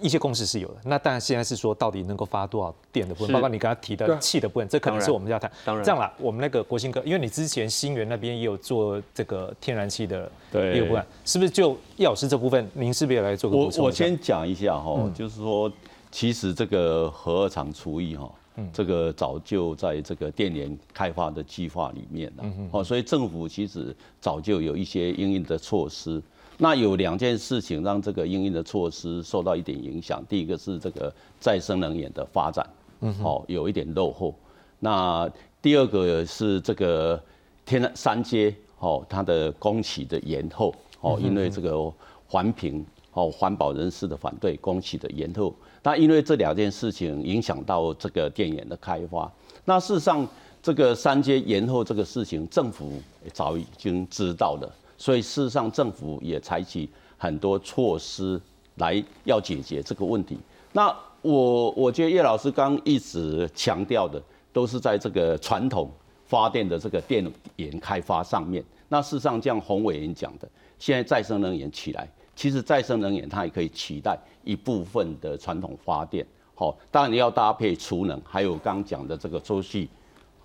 [0.00, 5.50] 一些共识是有的，那当然现在是说到底能够发多少电的部分，包括你刚刚提的气的部分，这可能是我们要谈。
[5.64, 13.82] 当然，这样啦，我们那个国兴哥，因为你之前新源那边也有做这个天然气的一个部分，是不是就叶老师这部分，您是不是也来做个补充？
[13.82, 15.70] 我我先讲一下哈，就是说，
[16.10, 18.30] 其实这个核二厂除役哈，
[18.72, 26.22] 这个早就在这个电联开发的计划里面了，哦，所以政府其实早就有一些应应的措施。
[26.62, 30.22] 那有两件事情让这个应用的措施受到一点影响。
[30.28, 32.68] 第一个是这个再生能源的发展，
[33.00, 34.34] 嗯，好，有一点落后。
[34.78, 35.26] 那
[35.62, 37.18] 第二个是这个
[37.64, 41.90] 天然三阶，哦，它的工期的延后，哦，因为这个
[42.28, 45.54] 环评，哦，环保人士的反对，工期的延后。
[45.82, 49.32] 那因为这两件事情影响到这个电源的开发。
[49.64, 50.28] 那事实上，
[50.62, 52.92] 这个三阶延后这个事情，政府
[53.32, 54.70] 早已经知道了。
[55.00, 56.86] 所以事实上，政府也采取
[57.16, 58.38] 很多措施
[58.76, 60.38] 来要解决这个问题。
[60.72, 65.90] 那我我觉得叶老师刚一直强调的，都是在这个传统
[66.26, 68.62] 发电的这个电源开发上面。
[68.90, 70.46] 那事实上，像洪伟员讲的，
[70.78, 76.26] 现在再生能源起来，其实再生能源它也可以取代一部分的传统发电。
[76.54, 79.88] 好，当然你要搭配储能，还有刚讲的这个周期。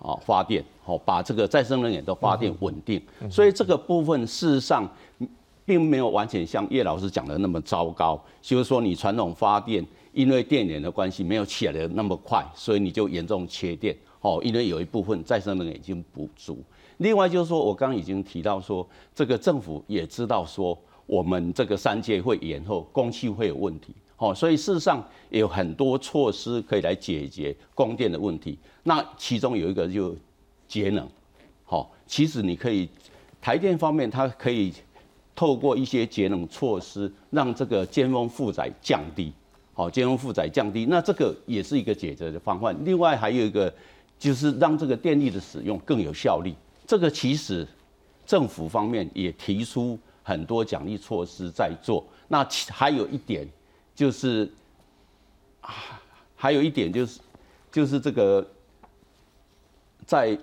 [0.06, 4.88] 啊，发电好，把这个再生能源的发电稳定，所以这个部分事实上
[5.64, 8.22] 并没有完全像叶老师讲的那么糟糕。
[8.40, 13.96] 就是说，你传统发电因为电源的关系没有起来的那么快，所以你就严重缺电。
[14.20, 16.62] 哦，因为有一部分再生能源已经不足。
[16.98, 23.92] 另外就是说，我刚刚已经提到说，这个政府也知道说，我们这个三阶会延后，供气会有问题。
[24.18, 28.58] 好，所以事实上有很多措施可以来解决供电的问题。
[28.84, 30.16] 那其中有一个就
[30.66, 31.06] 节能。
[31.64, 32.88] 好，其实你可以
[33.42, 34.72] 台电方面，它可以
[35.34, 39.30] 透过一些节能措施，让这个尖峰负载降低。
[39.74, 42.74] 好，尖峰负载降低，那这个也是一个解决的方案。
[42.86, 43.70] 另外还有一个
[44.18, 46.54] 就是让这个电力的使用更有效率。
[46.86, 47.68] 这个其实
[48.24, 52.02] 政府方面也提出很多奖励措施在做。
[52.28, 53.46] 那其还有一点。
[53.96, 54.48] 就是
[55.62, 55.72] 啊，
[56.36, 57.18] 还有一点就是，
[57.72, 58.46] 就是这个
[60.04, 60.38] 在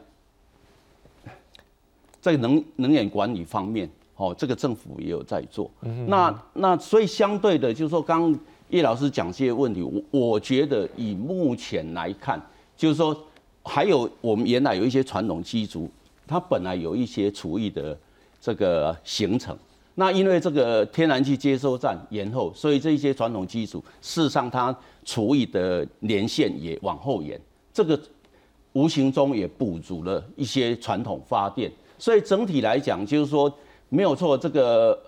[2.20, 5.70] 在能能源管理方面，哦，这个政府也有在做。
[6.08, 8.38] 那那所以相对的，就是说，刚
[8.70, 12.42] 叶老师讲这些问题，我我觉得以目前来看，
[12.76, 13.16] 就是说，
[13.64, 15.88] 还有我们原来有一些传统机组，
[16.26, 17.96] 它本来有一些厨艺的
[18.42, 19.56] 这个形成。
[19.96, 24.76] 那因为这个天然气接收站延后，所以这些传统基础事实上它
[25.06, 27.40] 除以的年限也往后延，
[27.72, 28.00] 这个
[28.72, 31.72] 无形中也补足了一些传统发电。
[32.00, 33.54] 所以整体来讲，就是说
[33.90, 35.00] 没有错，这个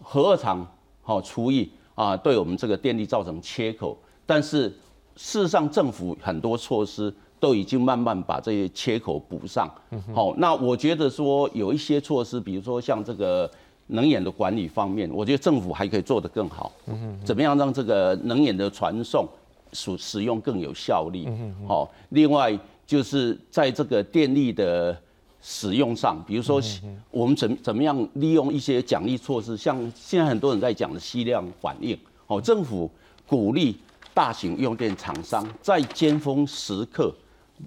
[0.00, 0.64] 核二厂
[1.02, 3.98] 好除以啊，对我们这个电力造成缺口。
[4.24, 4.68] 但是
[5.16, 9.68] 事实上，政府很多措施都已经慢慢把这些缺口补上。
[10.14, 13.50] 好，那我觉得说有一些措施，比如说像这个。
[13.88, 16.72] 能源的管理方面，我觉得政府还可以做得更好。
[16.86, 19.26] 嗯怎么样让这个能源的传送
[19.72, 21.24] 使使用更有效率？
[21.26, 24.96] 嗯好，另外就是在这个电力的
[25.40, 26.60] 使用上，比如说
[27.10, 31.98] 我们怎怎么样利用一些奖励措施，像现在很多人在讲的吸量反应。
[32.26, 32.90] 哦，政府
[33.26, 33.76] 鼓励
[34.12, 37.14] 大型用电厂商在尖峰时刻，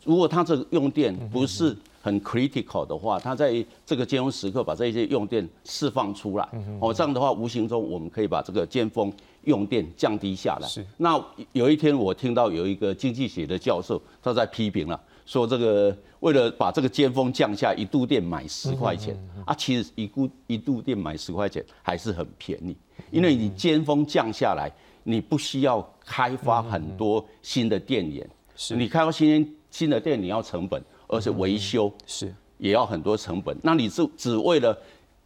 [0.05, 1.75] 如果它这个用电不是。
[2.01, 10.67] 很 critical 的话，它在这个尖峰时刻把这些用电释放出来，哦，这样的话无形中我们可以把这个尖峰用电降低下来。
[10.67, 10.85] 是。
[10.97, 22.75] 那有一天我听到有一个经济学的教授他在批评了，说这个为了把这个尖峰降下，一度电买十块钱啊，其实一度一度电买十块钱还是很便宜，
[23.11, 24.71] 因为你尖峰降下来，
[25.03, 30.81] 你不需要开发很多新的电源，是你开发新新的电你要成本。
[31.11, 34.75] 而且维修是也要很多成本，那你是只为了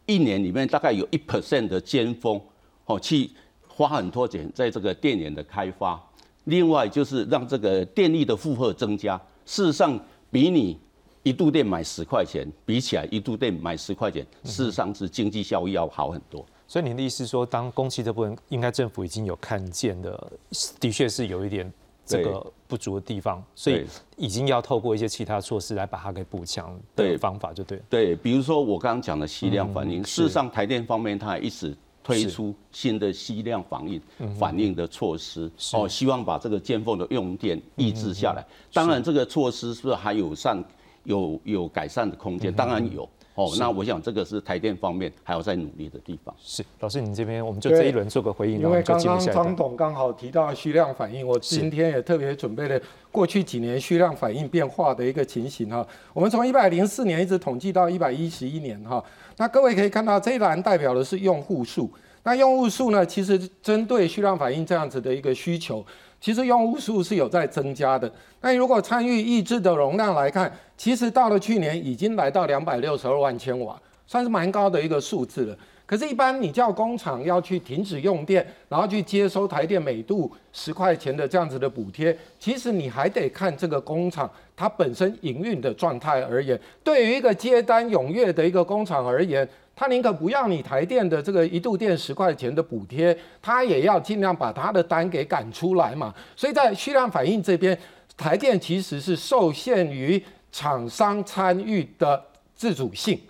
[0.04, 2.40] 一年里面大概有一 percent 的尖峰，
[2.86, 3.30] 哦，去
[3.68, 6.02] 花很多钱在这个电源的开发，
[6.44, 9.16] 另外就是让这个电力的负荷增加。
[9.44, 9.98] 事实上，
[10.30, 10.76] 比你
[11.22, 16.44] 一度电买十块钱比起来，一度电买十块钱，事实上是经济效益要好很多。
[16.66, 20.32] 所以您的意思说，当工期这部分，应该政府已经有看见的，
[20.80, 21.72] 的确是有一点。
[22.06, 23.84] 这个不足的地方，所以
[24.16, 27.82] 已经要透过一些其他措施来把它给补强的方法，就对。
[27.90, 34.00] 对，比如说我刚刚讲的吸量反应，事实上台电方面它一直推出新的吸量反应
[34.38, 38.46] 反应的措施，哦，希望把这个尖峰的用电抑制下来。
[38.72, 40.64] 当然，这个措施是不是还有善
[41.02, 42.54] 有有改善的空间？
[42.54, 43.08] 当然有。
[43.36, 46.34] 哦，那我想这个是台电方面还要再努力的地方。
[46.42, 52.80] 是，老师，你这边我们就这一轮做个回应，因为刚刚张董刚好提到虚量反应，我今天也特别准备了
[53.12, 55.86] 过去几年虚量反应变化的一个情形哈。
[56.14, 59.04] 我们从一百零四年一直统计到一百一十一年哈，
[59.36, 61.90] 那各位可以看到这一栏代表的是用户数，
[62.26, 65.86] 那用户数呢，其实针对虚量反应这样子的一个需求。
[66.20, 68.12] 其实用户数是有在增加的。
[68.40, 75.56] 那如果参与抑制的容量来看，其实到了去年已经来到两百六十二万千瓦，算是蛮高的一个数字了。
[75.86, 86.60] 可是，一般你叫工厂要去停止用电，然后去接收台电每度十块钱的这样子的补贴，其实你还得看这个工厂它本身营运的状态而言。
[86.82, 96.12] 对于一个接单踊跃的一个工厂而言，他宁可不要你台电的这个一度电十块钱的补贴，他也要尽量把他的单给赶出来嘛。
[96.34, 97.78] 所以在虚量反应这边，
[98.16, 103.20] 台电其实是受限于厂商参与的自主性。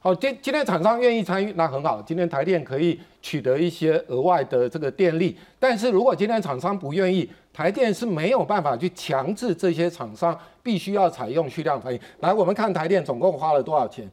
[0.00, 2.02] 好，今今天厂商愿意参与，那很好。
[2.02, 11.98] 今天台电可以取得一些额外的这个电力，但是如果今天厂商不愿意，台电是没有办法去强制这些厂商必须要采用虚量反应。
[12.20, 14.06] 来，我们看台电总共花了多少钱？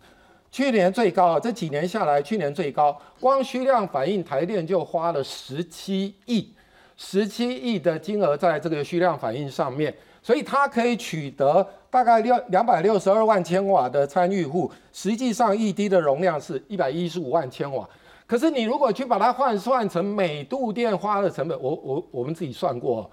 [0.51, 6.51] 去年最高啊，这几年下来，去年最高，光虚量反应台电就花了十七亿，
[6.97, 17.87] 十七亿的金额在这个虚量反应上面，所以它可以取得大概六两百六十二万千瓦的参与户，实际上一滴的容量是一百一十五万千瓦。
[18.27, 23.09] 可是你如果去把它换算成每度电花的成本，我我我们自己算过。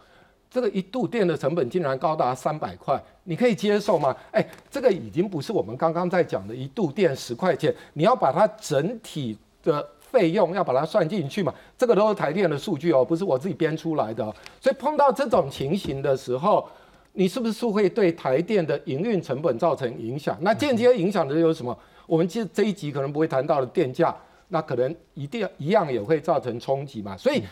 [0.51, 4.17] 这个一度电的成本竟然高达三百块，你可以接受吗？
[4.31, 11.53] 哎，这个已经不是我们刚刚在讲的一度电十块钱，你要把它整体的费用要把它算进去嘛？
[11.77, 14.25] 这个都是台电的数据哦，不是我自己编出来的。
[14.59, 16.67] 所以碰到这种情形的时候，
[17.13, 20.35] 你是不是会对台电的营运成本造成影响？
[20.41, 21.79] 那间接影响的有什么？
[22.07, 24.17] 我们这这一集可能不会谈到的电价，
[24.49, 27.15] 那可能一定一样也会造成冲击嘛？
[27.19, 27.43] 所以。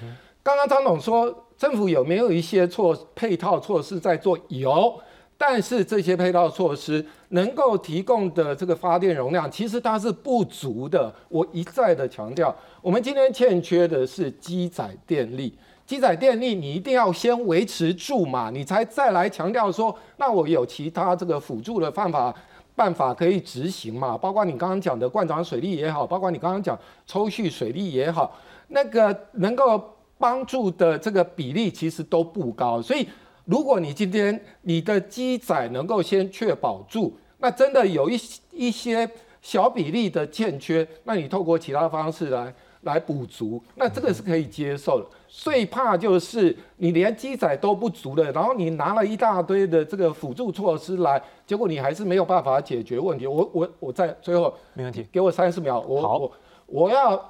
[0.46, 4.38] 刚刚张总说，政府有没有一些措配套措施在做？
[4.46, 4.96] 有，
[5.36, 11.12] 但是这些配套措施能够提供的这个发电容量，其实它是不足的。
[11.28, 15.52] 我一再的强调，我们今天欠缺的是机载电力。
[15.84, 22.32] 机载电力你一定要先维持住嘛，你才再来强调说，那我有其他这个辅助的办法
[22.76, 24.16] 办法可以执行嘛？
[24.16, 28.32] 包括你刚刚讲的灌涨水利也好，包括你刚刚讲抽蓄水利也好，
[28.68, 29.82] 那个能够。
[30.18, 33.06] 帮助的这个比例其实都不高，所以
[33.44, 38.18] 如果你今天你的机载能够先确保住，那真的有一
[38.50, 39.08] 一些
[39.42, 42.52] 小比例的欠缺，那你透过其他方式来
[42.82, 45.06] 来补足，那这个是可以接受的。
[45.28, 53.26] 最怕就是你连机载都不足了，然后你拿了一大堆的这个辅助措施来，结果你还是没有办法解决问题。
[53.26, 56.32] 我我我在最后没问题，给我三十秒，我我
[56.66, 57.22] 我要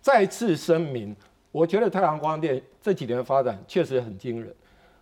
[0.00, 1.14] 再次声明。
[1.58, 4.54] 我觉得太阳光电这几年发展确实很惊人。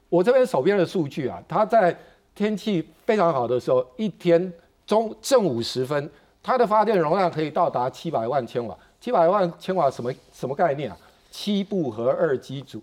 [0.08, 1.94] 我这边手边的数据啊，它在
[2.34, 4.50] 天气非常好的时候，一天
[4.86, 6.10] 中正午时分，
[6.42, 8.74] 它的发电容量可以到达七百万千瓦。
[8.98, 10.96] 七百万千瓦什么什么概念啊？
[11.30, 12.80] 七部核二机组，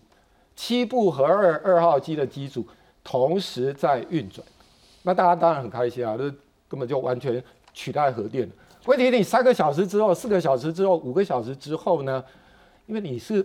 [0.55, 2.63] 七部核二二号机的机组
[3.03, 4.45] 同时在运转，
[5.01, 6.25] 那大家当然很开心啊，这
[6.67, 8.47] 根本就完全取代核电。
[8.86, 12.23] 问题你三个小时之后、四个小时之后、五个小时之后呢？
[12.86, 13.41] 因为你是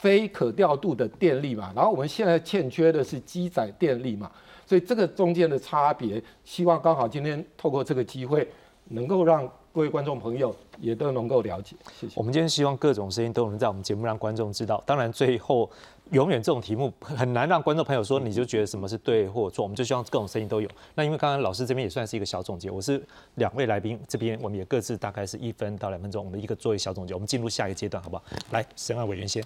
[0.00, 4.30] 非可调度的电力嘛，然后我们现在欠缺的是机载电力嘛，
[4.64, 8.48] 所以这个中间的差别，希望刚好今天透过这个机会，
[8.88, 11.76] 能够让各位观众朋友也都能够了解。
[12.00, 12.14] 谢谢。
[12.16, 14.82] 我们今天希望各种声音都能在我们节目让观众知道。
[14.86, 15.70] 当然，最后
[16.12, 20.68] 永远这种题目很难让观众朋友说你就觉得什么是对或错，我们就希望各种声音都有。
[20.94, 23.00] 那因为刚刚老师这边也算是一个小总结，我是
[23.34, 28.24] 两位来宾这边，我们也各自大概是一分到两分钟，我们一个做一个小总结，我们进入下一个阶段，好不好？
[28.50, 29.44] 来，审案委员先。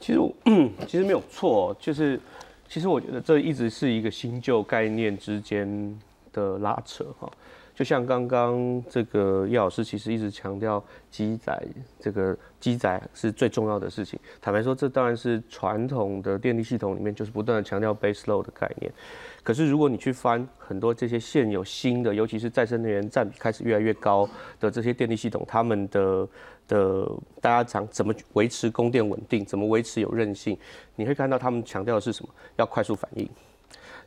[0.00, 0.20] 其实，
[0.86, 2.20] 其实没有错，就是
[2.68, 5.98] 其实我觉得这一直是一个新旧概念之间
[6.32, 7.30] 的拉扯哈。
[7.74, 11.62] 就像刚刚这个叶老师其实一直强调机载，
[12.00, 14.18] 这个机载是最重要的事情。
[14.40, 18.90] 坦白说，这当然是传统的电力系统里面就是不断的强调 base load 的概念。
[19.42, 24.26] 可是如果你去翻很多这些现有新的，尤其是再生能源占比开始越来越高
[24.58, 26.26] 的这些电力系统，他们的
[26.68, 27.08] 的
[27.40, 30.56] 大家讲怎么维持供电稳定，怎么维持有韧性，
[30.94, 32.30] 你会看到他们强调的是什么？
[32.56, 33.28] 要快速反应。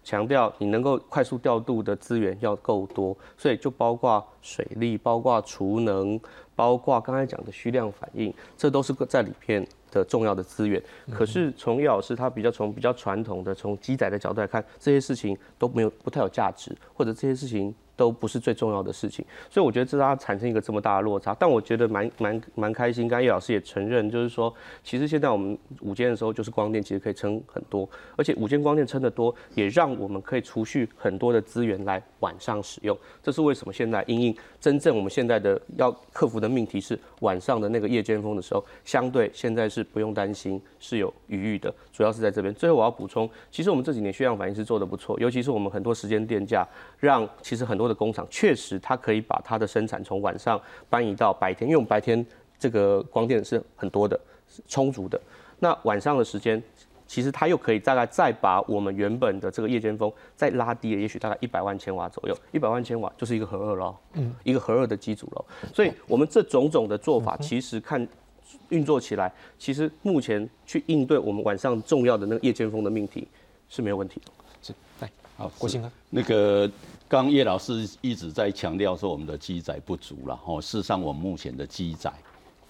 [0.02, 6.20] 强调你能够快速调度的资源要够多，所以就包括水利、包括储能、
[6.56, 10.82] 包括刚才讲的虚量反应，这都是在里面的重要的资源。
[11.12, 17.76] 可是从叶老师他比较从比较传统的从机载的角度来看，这些事情都没有不太有价值，或者这些事情。
[18.00, 21.36] 都不是最重要的事情，所以我觉得这让它产生一个这么大的落差。
[21.38, 32.98] 但我觉得蛮蛮蛮开心，刚刚叶老师也承认，就是说，其实现在我们午间的时候，就是光电其实可以撑很多，而且午间光电撑得多，也让我们可以储蓄很多的资源来晚上使用。
[33.22, 42.54] 这是为什么现在因应真正我们现在的要克服的命题是晚上的那个夜间风的时候，相对现在是不用担心是有余裕的，主要是在这边。
[42.56, 46.66] 最后我要补充，其实我们这几年血量反应是做得不错，尤其是我们很多时间电价，
[47.02, 47.89] 让其实很多。
[47.90, 52.26] 的工厂确实，它可以把它的生产从晚上搬移到白天，因为我们白天
[52.58, 54.18] 这个光电是很多的、
[54.68, 55.20] 充足的。
[55.60, 56.62] 那晚上的时间，
[57.06, 62.38] 其实它又可以大概再把我们原本的这个夜间风再拉低了，也许大概一百万千瓦左右。
[62.52, 65.44] 一百万千瓦就是一个核二喽，嗯，一个核二的机组喽。
[65.74, 68.08] 所以，我们这种种的做法，其实看
[68.70, 73.28] 运作起来，其实目前去应对我们晚上重要的那个夜间风的命题
[73.68, 74.32] 是没有问题的。
[75.40, 76.70] 好，郭兴哥，那个。
[77.08, 82.14] 刚叶老师一直在强调说我们的机载不足了，哦，事实上我们目前的机载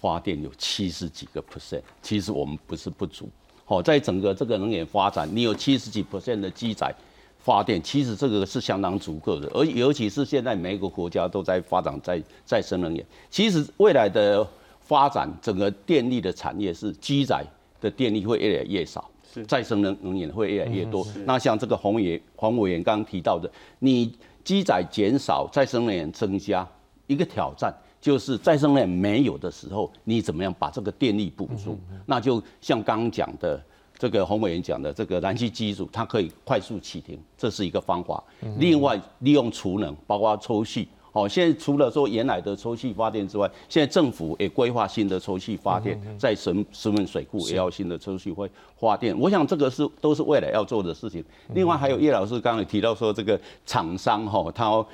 [0.00, 3.28] 发电有七十几个 percent，其实我们不是不足，
[3.66, 6.90] 哦，在整个这个能源发展，你有七十几 percent 的机载
[7.38, 14.48] 发电，其实这个是相当足够的，而尤其是现在每一个国家都在发展再再生能源，其实未来的
[14.80, 17.44] 发展整个电力的产业是机载
[17.78, 19.09] 的电力会越来越少。
[19.46, 21.06] 再生能能源会越来越多。
[21.24, 24.12] 那像这个洪委黄委员刚刚提到的，你
[24.42, 26.66] 机载减少，再生能源增加，
[27.06, 31.78] 一个挑战就是再生能源没有的时候，你怎么样把这个电力补足？
[32.06, 33.62] 那就像刚刚讲的，
[33.98, 38.22] 这个洪委员讲的，这个燃气机组它可以快速启停，这是一个方法。
[38.58, 40.88] 另外，利用储能，包括抽蓄。
[41.12, 48.48] 好，现在除了说原来的抽气发电之外，现在政府也规划新的抽气发电，在神石门水库也要新的抽气会
[48.78, 49.18] 发电。
[49.18, 51.24] 我想这个是都是未来要做的事情。
[51.54, 54.84] 另外还有叶老师刚才提到说，这个厂商哈，他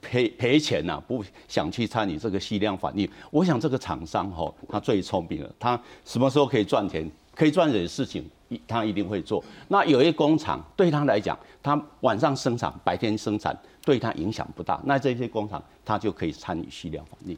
[0.00, 3.08] 赔赔钱呐，不想去参与这个吸量反应。
[3.30, 8.24] 我想这个厂商哈，他最聪明了，他什么时候可以赚钱，可以赚点事情，
[8.66, 9.42] 他一定会做。
[9.68, 13.56] 那有一工厂对他来讲，他晚上生产，白天生产。
[13.84, 17.34] 对他影响不大，那这些工厂他就可以参与蓄量防疫。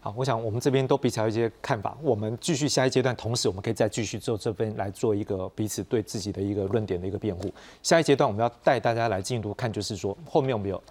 [0.00, 7.52] 好，我想我们这边都比较一些看法，我们继续下一阶段，同时我们可以再继续做这边来做一个彼此对自己的一个论点的一个辩护。
[7.82, 10.82] 下一阶段我们要带大家来进一步看，就是说后面我们有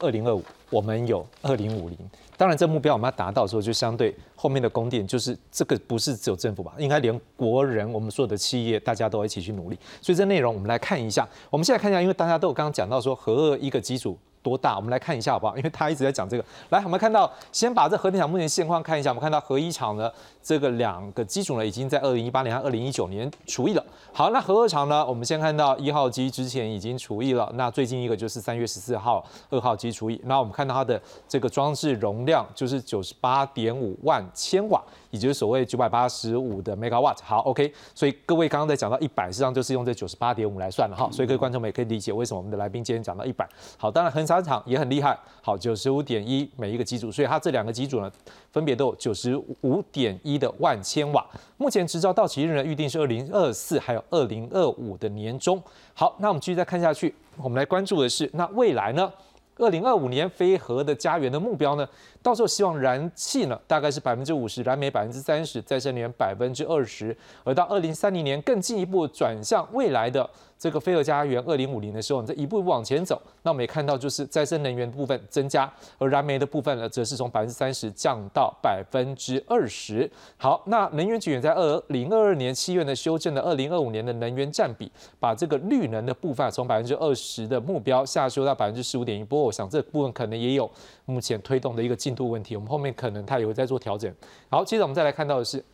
[0.00, 1.96] 二零二五，我们有二零五零。
[2.36, 9.78] 当然，这目标我们要达到的时候，就相对后面的供电，就是这个不是只有政府吧，应该连国人，我们所有的企业，大家都一起去努力。
[10.00, 14.18] 所以这内容我们来看一下，我们现在看一下，因为大家都有刚刚讲到说核二一个基础。
[14.42, 14.76] 多大？
[14.76, 15.56] 我们来看一下好不好？
[15.56, 16.44] 因为他一直在讲这个。
[16.70, 19.10] 来，我们看到，先把这核电厂目前现况看一下。
[19.10, 20.10] 我们看到核一厂呢，
[20.42, 23.84] 这个两个机组呢，已经在二零一八年和二零一九年除役了。
[24.12, 27.50] 好，那核二厂呢，我们先看到一号机之前已经除役了。
[27.54, 30.20] 那最近一个就是三月十四号二号机除役。
[30.24, 34.82] 那我们看到它的这个装置容量就是九十八点五万千瓦。
[35.10, 43.48] 也就是所谓九百八十五的 megawatt，好，OK，所以各位刚刚在讲到一百，实际上就是用这九十八点五来算了哈，所以各位观众们也可以理解为什么我们的来宾今天讲到一百。
[43.76, 48.10] 好，当然恒沙厂也很厉害，好，九十五点一每一个机组，所以它这两个机组呢，
[48.52, 51.26] 分别都有九十五点一的万千瓦。
[51.56, 55.62] 目前执照到期日呢，预定是二零二四还有二零二五的年中。
[55.92, 59.12] 好，那我们继续再看下去，我们来关注的是那未来呢？
[59.60, 61.86] 二零二五年非核的家园的目标呢？
[62.22, 70.28] 到时候希望燃气呢大概是百分之五十，燃煤百分之三十，再生能源百分之二十，而到二零三零年更进一步转向未来的。
[70.60, 80.08] 这个飞尔家园二零五零的时候，你再一步一步往前走，那我们也看到就是再生能源的部分增加，而燃煤的部分呢，则是从百分之三十降到百分之二十。
[80.36, 89.24] 好，那能源局也在二零二二年七月呢修正了二零二五年的能源占比，把这个绿能的部分从百分之二十的目标下修到百分之十五点一。
[89.24, 90.70] 不过我想这部分可能也有
[91.06, 94.14] 目前推动的一个进度问题，我们后面可能它也会在做调整。
[94.50, 95.64] 好，接着我们再来看到的是。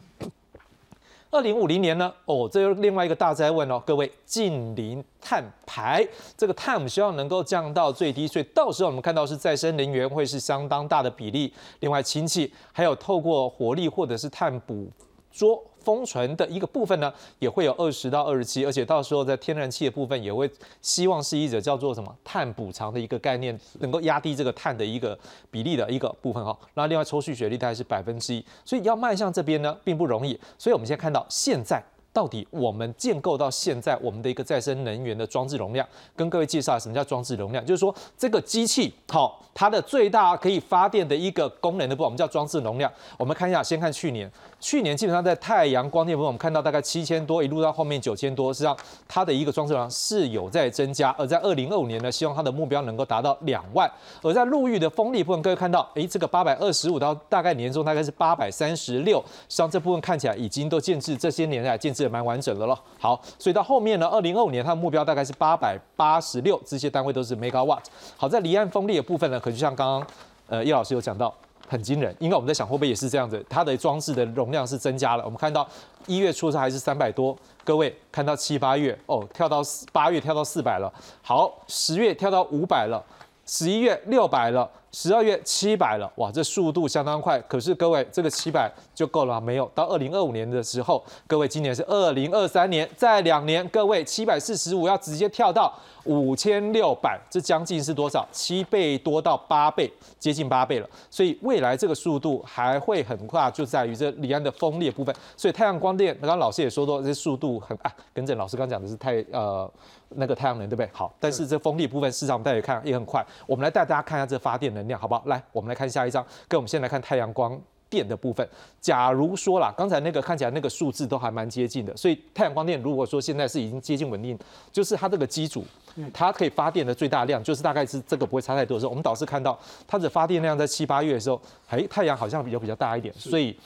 [1.30, 2.12] 二零五零年呢？
[2.24, 6.06] 哦，这又另外一个大灾问哦，各位，近邻碳排，
[6.36, 11.52] 这个碳我们希望能够降到最低，所以到时候我们看到是再生能源会是相当大的比例。
[11.80, 14.88] 另外，氢气还有透过火力或者是碳捕
[15.36, 15.62] 说。
[15.86, 20.50] 封存的一个部分呢，也会有二十到二十七，而且到时候在天然气的部分也会
[20.82, 25.16] 希望是一者叫做什么碳补偿的一个概念，能够压低这个碳的一个
[25.48, 26.58] 比例的一个部分哈。
[26.74, 30.36] 那另外抽蓄水力大概是百分之一，所以要迈向这边呢并不容易。
[30.58, 31.80] 所以我们现在看到现在
[32.16, 35.86] 到底我们建构到现在我们的一个再生能源的装置容量，
[36.16, 42.90] 跟各位介绍什么叫装置容量，就是说这个机器好，它的最大可以发电的一个功能的部分，我们叫装置容量。
[43.18, 48.74] 我们看一下，先看去年，去年基本上在太阳光电部分，我们看到大概七千多，一路到后面九千多，实际上
[49.06, 51.14] 它的一个装置容量是有在增加。
[51.18, 53.90] 而在二零二五年呢，希望它的目标能够达到两万。
[54.22, 62.78] 而在陆域的风力部分，各位看到，哎，这个八百二十五到大概年终大概是八百三十六，实际上这部分看起来已经都建制这些年来建制也蛮完整的了。
[62.98, 67.82] 好，所以到后面呢，二零二五年它的目标大概是八百八十六，这些单位都是 megawatt。
[68.16, 70.06] 好，在离岸风力的部分呢，可就像刚刚
[70.48, 71.34] 呃叶老师有讲到。
[71.68, 75.24] 很惊人，因为我们在想会不会也是这样子，它的装置的容量是增加了。
[75.24, 75.66] 我们看到
[76.06, 80.88] 一月初的时候还是三百多，各位看到七八月哦，跳到八月跳到四百了。
[81.22, 83.02] 好，十月跳到五百了，
[83.46, 84.70] 十一月六百了。
[84.96, 87.38] 十二月七百了，哇，这速度相当快。
[87.40, 89.38] 可是各位，这个七百就够了？
[89.38, 89.70] 没有。
[89.74, 95.70] 到二零二五年的时候，各位今年是二零二三年，再两年，各位七百四十五要直接跳到
[96.04, 98.26] 五千六百，这将近是多少？
[98.32, 100.88] 七倍多到八倍，接近八倍了。
[101.10, 105.14] 所以未来这个速度还会很快，就在于这离岸的风力部分。
[105.36, 107.92] 所以太阳光电，刚刚老师也说到，这速度很啊。
[108.14, 109.70] 跟着老师刚讲的是太呃
[110.08, 110.88] 那个太阳能，对不对？
[110.90, 113.22] 好，但是这风力部分，市场大家看也很快。
[113.46, 114.85] 我们来带大家看一下这发电能。
[114.86, 115.22] 量好不好？
[115.26, 116.24] 来，我们来看下一张。
[116.48, 117.58] 跟我们先来看太阳光
[117.88, 118.46] 电的部分。
[118.80, 124.38] 假如说啦，刚才那个看起来那个数字都还蛮接近的，所以太阳光电如果说现在是已经接近稳定，
[124.72, 125.64] 就是它这个机组，
[126.12, 133.56] 它可以发电的最大量，就是大概是这个不会差太多的时候，我们导师看到它的发电量在七八月的时候，哎，太阳好像比较比较大一点，所以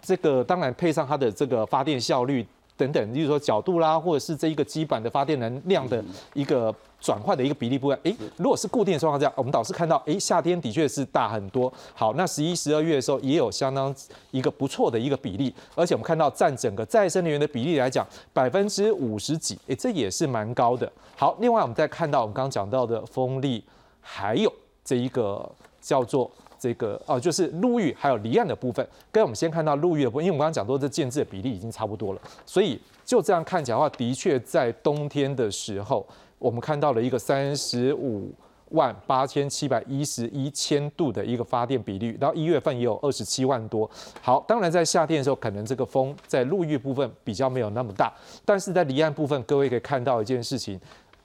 [0.00, 2.46] 这个当然配上它的这个发电效率
[2.76, 6.02] 等等，例如说角度啦，或者是这一个基板的发电能量的
[6.32, 6.74] 一个。
[7.00, 11.72] 转换的一个比例不一样，诶，如果是固定的状况下，我们导师看到，诶，夏天的确是大很多。
[11.94, 13.94] 好，那十一、十二月的时候也有相当
[14.30, 20.90] 一个不错的一个比例，而且我们看到占整个再生能源的比例来讲，百分之五十几，诶，这也是蛮高的。
[21.14, 23.62] 好，另外我们再看到我们刚刚讲到的风力，
[24.00, 25.48] 还有这一个
[25.80, 28.84] 叫做这个哦，就是陆域还有离岸的部分。
[29.12, 36.04] 跟我们先看到陆域的部分，因为我们刚刚讲到这建制的比例已经差不多了，所以就这样看起来的话，的确在冬天的时候。
[36.38, 38.32] 我们看到了一个三十五
[38.70, 43.88] 万八千七百一十一千度的一个发电比率，然后一月份也有二十七万多。
[44.20, 48.12] 好，当然在夏天的时候，可能这个风在陆域部分比较没有那么大，
[48.44, 50.80] 但是在离岸部分，各位可以看到一件事情，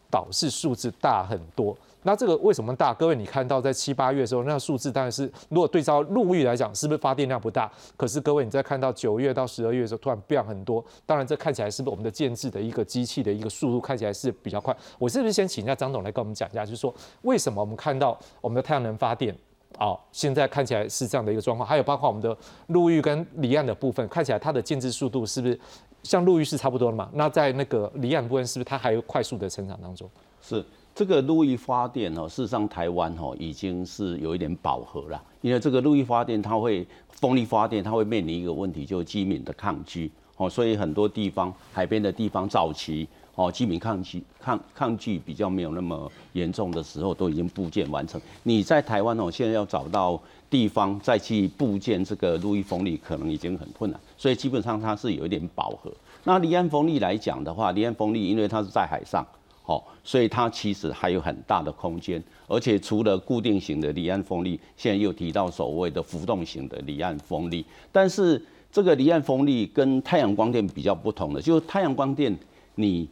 [0.09, 1.76] 导致数字大很多。
[2.04, 2.93] 那这个为什么大？
[2.93, 7.72] 各位，你看到在七八月的时候，那数字当然是，如果对照陆域来讲，是不是发电量不大？
[7.95, 10.84] 可是各位，你在看到九月到十二月的时候，突然变很多。
[11.06, 14.76] 当然，这看起来是不是我们的建制的一个机器的一个速度看起来是比较快？
[14.97, 19.36] 我是不是先请一下张总来跟我们讲一下，就是说为什么我们看到我们的太阳能发电，
[19.78, 21.68] 哦，现在看起来是这样的一个状况？
[21.68, 22.36] 还有包括我们的
[22.68, 25.60] 陆域跟离岸的部分，看起来它的建制速度是不是
[26.02, 27.10] 像陆域是差不多的嘛？
[27.14, 30.10] 那在那个离岸部分，是不是它还有快速的成长当中？
[30.41, 30.66] 是。
[30.94, 48.20] 这个陆域发电哦，事实上台湾哦已经是有一点饱和了，因为这个陆域发电它会风力发电，它会面临一个问题，就是基民的抗拒哦，所以很多地方海边的地方早期哦基民抗拒抗抗拒比较没有那么严重的时候，都已经部件完成。
[48.44, 55.89] 你在台湾哦，现在要找到地方再去部件这个陆域风力，可能已经很困难，所以基本上它是有一点饱和。
[56.26, 59.26] 那离岸风力来讲的话，离岸风力因为它是在海上。
[59.64, 67.64] 好，所以它其实还有很大的空间，而且除了固定型的离岸风力，现在又提到所谓的浮动型的离岸风力。
[67.91, 72.36] 但是这个离岸风力跟太阳光电比较不同的，就是太阳光电
[72.74, 73.07] 你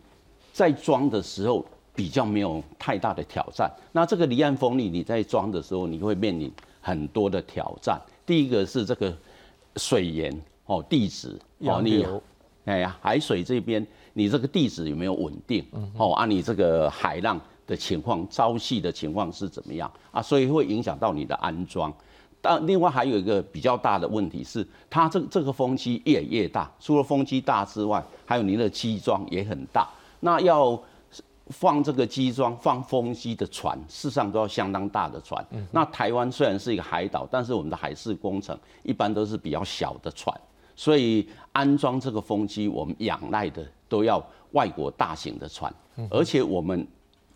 [0.52, 3.72] 在装的时候比较没有太大的挑战。
[3.92, 8.02] 那这个离岸风力你在装的时候，你会面临很多的挑战。
[8.26, 9.16] 第一个是这个
[9.76, 10.36] 水源
[10.66, 12.04] 哦，地质哦，你
[12.66, 13.86] 哎呀，海水这边。
[14.20, 15.66] 你这个地址有没有稳定？
[15.98, 20.22] 哦，啊，你这个海浪的情况、潮汐的情况是怎么样啊？
[20.22, 21.94] 所以会影响到你的安装。
[22.42, 29.88] 但另外还有一个比较大的问题是，它这这个风机越越大，除了风机大之外，还有您的机装也很大。
[30.20, 30.78] 那要
[31.48, 35.46] 放这个机装、放风机的船，事实上都要相当大的船。
[35.72, 40.38] 那台湾虽然是一个海岛，但是我们的海事工程一般都是比较小的船，
[40.76, 41.28] 所以
[41.60, 43.66] 安装这个风机，我们仰赖的。
[43.90, 45.74] 都要外国大型的船，
[46.12, 46.88] 而且我们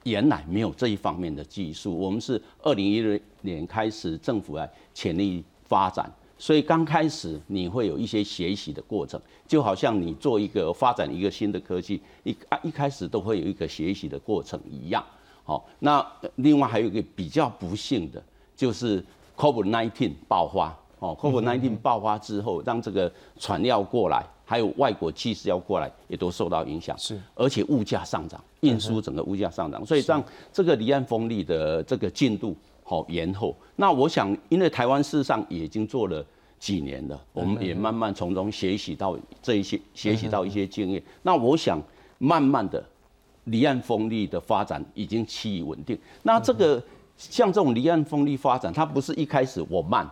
[0.04, 1.98] 原来没有这一方面的技术。
[1.98, 6.08] 我们是二零一六年开始政府来潜力发展，
[6.38, 15.04] 所以刚开始你会有一些学习的过程，就好像你做一个发展一个新的科技，一啊一开始都会有一个学习的过程一样。
[15.44, 16.06] 好，那
[16.36, 18.24] 另外还有一个比较不幸的，
[18.56, 19.04] 就是
[19.36, 20.78] COVID-19 爆发。
[21.04, 24.26] 哦，COVID-19 爆发之后，让这个船要过来。
[24.46, 26.98] 还有外国技师要过来，也都受到影响。
[26.98, 33.56] 是，而且物价上涨，运输整个物价上涨，所以让这个离岸风力的这个进度好延后。
[33.76, 36.24] 那我想，因为台湾事实上已经做了
[36.60, 41.02] 几年了，我们也慢慢从中学习到这一些，学习到一些经验。
[41.24, 41.82] 那我想，
[42.20, 42.84] 慢慢的
[43.46, 45.98] 离岸风力的发展已经趋于稳定。
[46.22, 46.84] 那这个
[47.18, 50.08] 像这种离岸风力发展，它不是一开始我慢，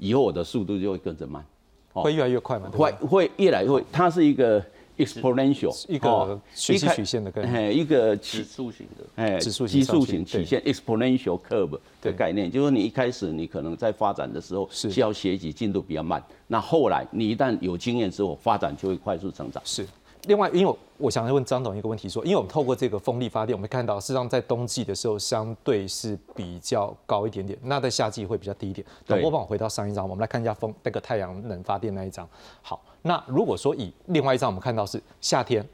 [0.00, 1.44] 以后我的速度就会跟着慢。
[1.92, 2.70] 会越来越快嘛？
[2.70, 4.64] 会会越来越会，它是一个
[4.96, 19.60] exponential 一个学习曲线的概念，一个指数型的，哎，指数基数型曲线 exponential curve 的概念，就是你一开始你可能在发展的时候需要学习进度比较慢，那后来你一旦有经验之后，发展就会快速成长。
[19.66, 19.84] 是。
[20.26, 28.86] 另外，因为我想问张董一个问题，说，因为我们透过这个风力发电，我们看到事实上在冬季的时候相对是比较高一点点，那在夏季会比较低一点。
[29.06, 32.28] 导播帮我回到上一张，我们来看一下风那个太阳能发电那一张。
[32.60, 35.66] 好，那如果说以另外一张，我们看到是夏天，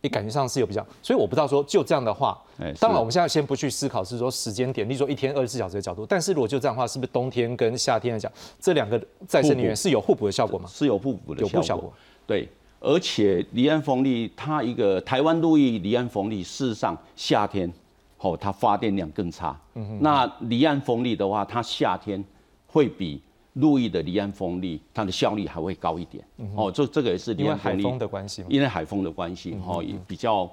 [0.00, 2.42] 你感觉上是有比较，所以我不知道说就这样的话，
[2.80, 10.68] 当然我们现在先不去思考是说时间点，例如说一天二十四小时的角度，但是如果就这样的话，是不是冬天跟夏天来讲，这两个再生能源是有互补的效果吗？
[10.68, 11.92] 是有互补的效果，
[12.26, 12.48] 对。
[12.84, 17.72] 而且离岸风力，它一个台湾陆域离岸风力，事实上夏天，
[18.18, 19.58] 哦，它发电量更差。
[19.74, 22.22] 嗯那离岸风力的话，它夏天
[22.66, 23.22] 会比
[23.54, 26.22] 陆域的离岸风力，它的效率还会高一点。
[26.54, 28.44] 哦，这这个也是因为海风的关系。
[28.50, 30.50] 因为海风的关系，哦，比较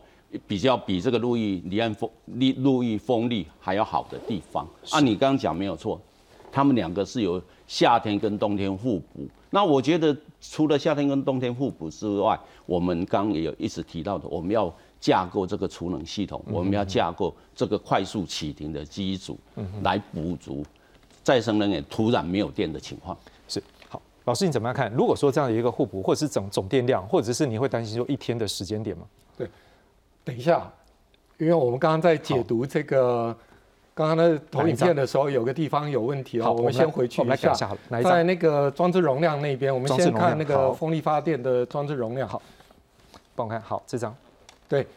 [0.48, 4.66] 比较比这个陆域离岸风力陆域风力还要好的地方。
[4.92, 6.00] 按你刚刚讲没有错，
[6.50, 9.26] 他们两个是有夏天跟冬天互补。
[9.49, 10.15] 那我觉得。
[10.43, 19.38] 除了夏天跟冬天互补之外，我们刚刚也有一直提到的，我们要架构这个储能系统，我们要架构这个快速启停的机组，
[19.84, 20.65] 来补足
[21.22, 23.15] 再生能源突然没有电的情况。
[23.47, 24.91] 是好，老师你怎么样看？
[24.91, 29.03] 如果说这样的一个互补，或者是总总电量，或者是你会担心说一天的时间点吗？
[29.38, 29.47] 对，
[30.24, 30.74] 等一下，
[31.38, 33.38] 因为我们刚刚在解读这个。
[33.94, 37.54] 刚刚的投影片的时候，有个地方有问题哦，我们先回去一下，
[38.04, 42.28] 在那个装置容量那边，我们先看那个风力发电的装置容量。
[42.28, 42.42] 好，
[43.36, 44.16] 帮我看好这张。
[44.70, 44.88] 对，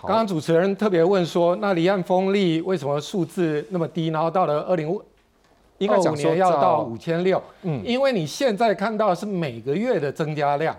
[0.00, 4.08] 刚刚主持人特别问说，那离岸风力为什么数字那么低？
[4.08, 4.88] 然后到了二零
[5.88, 10.74] 二五年要到五千六，嗯，因为你现在看到是每个月的增加量。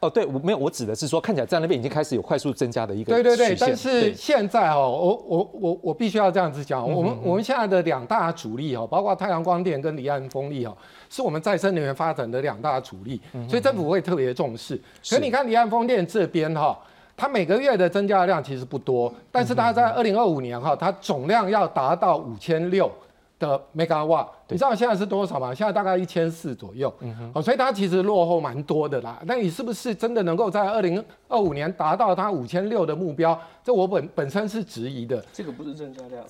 [0.00, 10.74] 哦，对，我没有，我指的是说，看起来在那边已经开始有快速增加的一个对对对，但是现在哦，我我我我必须要这样子讲，我们我们现在的两大主力哦，包括太阳光电跟离岸风力哦，
[11.10, 14.80] 是我们再生能源发展的两大主力，所以政府会特别重视。
[15.10, 16.78] 可你看离岸风电这边哈，
[17.14, 22.90] 它每个月的增加量其实不多，但是它在二零二五年哈，它总量要达到五千六。
[23.40, 25.52] 的 mega 瓦，你知道现在是多少吗？
[25.52, 29.18] 现在大概一千四左右，嗯哦，所以它其实落后蛮多的啦。
[29.24, 33.36] 那你是不是真的能够在二零二五年达到它五千六的目标？
[33.64, 35.24] 这我本本身是质疑的。
[35.32, 36.22] 这个不是增加量，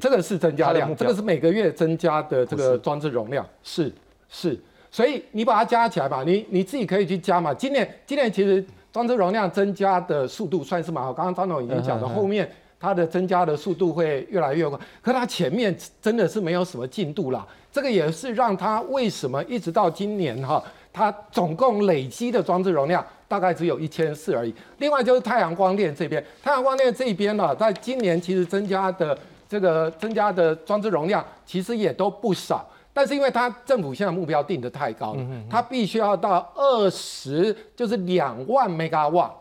[0.00, 3.90] 这个是增加量，这个是每个月增加的这个装置容量，是
[4.28, 4.60] 是。
[4.90, 7.54] 所以你把它加起来吧，你你自己可以去加嘛。
[7.54, 12.50] 今年今年其实装置容量增加的速度算是蛮好，刚刚张总已经讲了，后面。
[12.86, 17.44] 它的增加的速度会越来越快，可它前面真的是没有什么进度啦。
[17.72, 20.62] 这个也是让它为什么一直到今年哈，
[20.92, 24.54] 它总共累积的装置容量大概只有一千四而已。
[24.78, 29.18] 另外就是太阳光电这边，太阳光电这边呢，在今年其实增加的
[29.48, 32.64] 这个增加的装置容量其实也都不少。
[32.96, 39.32] 但是因为它政府现在目标定的太高了，它必须要到二十，就是两万 megawatt，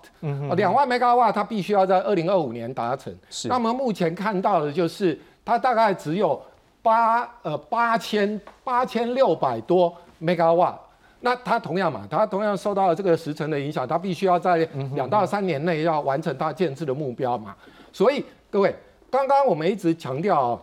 [0.58, 3.16] 两万 megawatt，它必须要在二零二五年达成。
[3.30, 3.48] 是。
[3.48, 6.42] 那么目前看到的就是，它大概只有
[6.82, 10.76] 八呃八千八千六百多 megawatt。
[11.22, 14.58] 那它同样嘛，它同样受到了这个时程的影响，它必须要在
[14.96, 17.56] 两到三年内要完成它建制的目标嘛。
[17.94, 18.76] 所以各位，
[19.10, 20.62] 刚刚我们一直强调。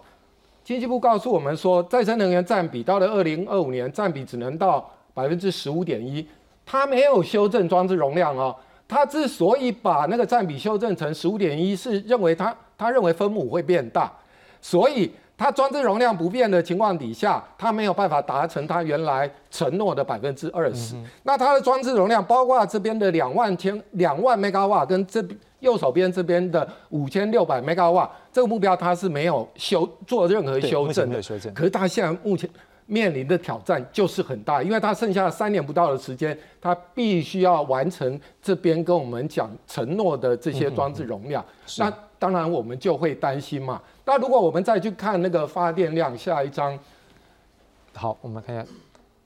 [0.65, 6.27] 经济部告诉我们说，再生能源占比到了二零二五年占比只能到百分之十五点一，
[6.65, 8.55] 它没有修正装置容量哦。
[8.87, 14.13] 它之所以把那个占比修正成十五点一，是认为它它认为分母会变大，
[14.61, 20.95] 所以它装置容量不变的情况底下，它没有办法达成它原来承诺的百分之二十。
[21.25, 25.25] 那它的装置容量包括这边的两万千两万 mega 瓦跟这。
[25.63, 31.23] 右手边这边的五千六百 mega 瓦，这个目标它是没有修做任何修正的。
[31.23, 32.51] 修正可是它现在目前
[32.87, 41.43] 面临的挑战就是很大，因为它剩下三年不到的时间，它必须要完成这边跟我们讲承诺的这些装置容量。
[41.79, 43.81] 那当然我们就会担心嘛。
[44.05, 46.77] 那如果我们再去看那个发电量，下一张。
[47.95, 48.67] 好，我们看一下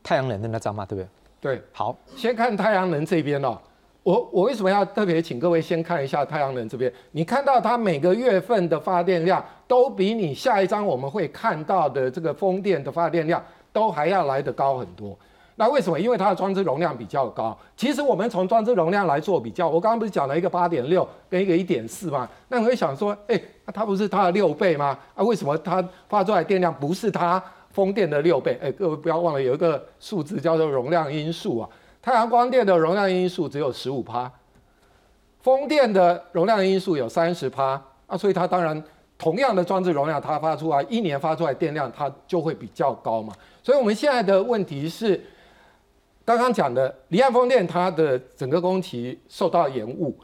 [0.02, 1.08] 太阳能的那张嘛，对不对？
[1.40, 3.58] 对，好，先看太阳能这边哦。
[4.06, 6.92] 我我为什么要特别请各位先看一下太阳能这边？
[7.10, 15.18] 你看到它每个月份的发电量都比你下一张我们会看到的这个风电的发电量都还要来得高很多。
[15.56, 15.98] 那为什么？
[15.98, 17.58] 因为它的装置容量比较高。
[17.76, 22.28] 其实我们从装置容量来做比较，我刚刚不是讲了一个八点六跟一个一点四吗？
[22.46, 23.40] 那你会想说，哎，
[23.74, 24.96] 它不是它的六倍吗？
[25.16, 27.42] 啊，为什么它发出来电量不是它
[27.72, 28.56] 风电的六倍？
[28.62, 31.68] 哎，各位不要忘了有一个数字叫做容量因素啊。
[32.06, 34.30] 太阳光电的容量因素只有十五帕，
[35.40, 38.80] 风电的容量因素有三十帕啊，所以它当然
[39.18, 43.34] 同样的装置容量，它发出来一年发出来电量它就会比较高嘛。
[43.60, 45.20] 所以我们现在的问题是，
[46.24, 50.16] 刚刚讲的离岸风电它的整个工期受到延误，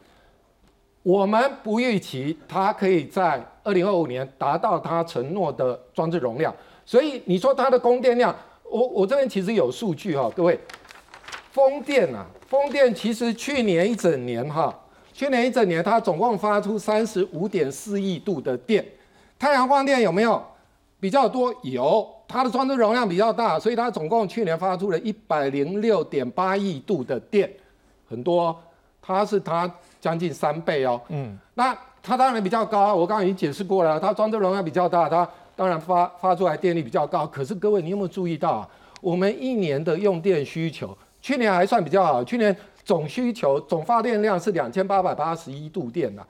[1.01, 6.55] 我们不预期它可以在二零二五年达到它承诺的装置容量，
[6.85, 8.33] 所以你说它的供电量，
[8.71, 10.57] 我我这边其实有数据哈，各位。
[11.53, 14.75] 风电啊，风电其实去年一整年哈，
[15.13, 18.83] 去年一整年它总共发出三十五点四亿度的电。
[19.37, 20.43] 太阳光电有没有
[20.99, 21.53] 比较多？
[21.61, 27.47] 有，它的装置容量比较大，所以它总共去年发出了一百零六点八亿度的电，
[28.09, 28.59] 很多，
[28.99, 30.99] 它是它将近三倍哦。
[31.09, 37.27] 嗯，那它当然比较高，我刚刚已经解释过了，它装置容量比较大，它当然发发出来电力比较高。
[37.27, 38.69] 可是各位，你有没有注意到啊？
[39.01, 40.97] 我们一年的用电需求？
[41.23, 42.53] 去年还算比较好，去年
[42.83, 46.21] 总需求总发电量是两千八百八十一度电呐，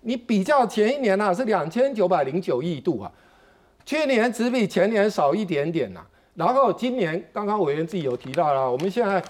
[0.00, 3.12] 你比较前一年呢是两千九百零九亿度啊，
[3.86, 6.00] 去年只比前年少一点点呐，
[6.34, 9.22] 然后今年刚刚委员自己有提到了，我们现在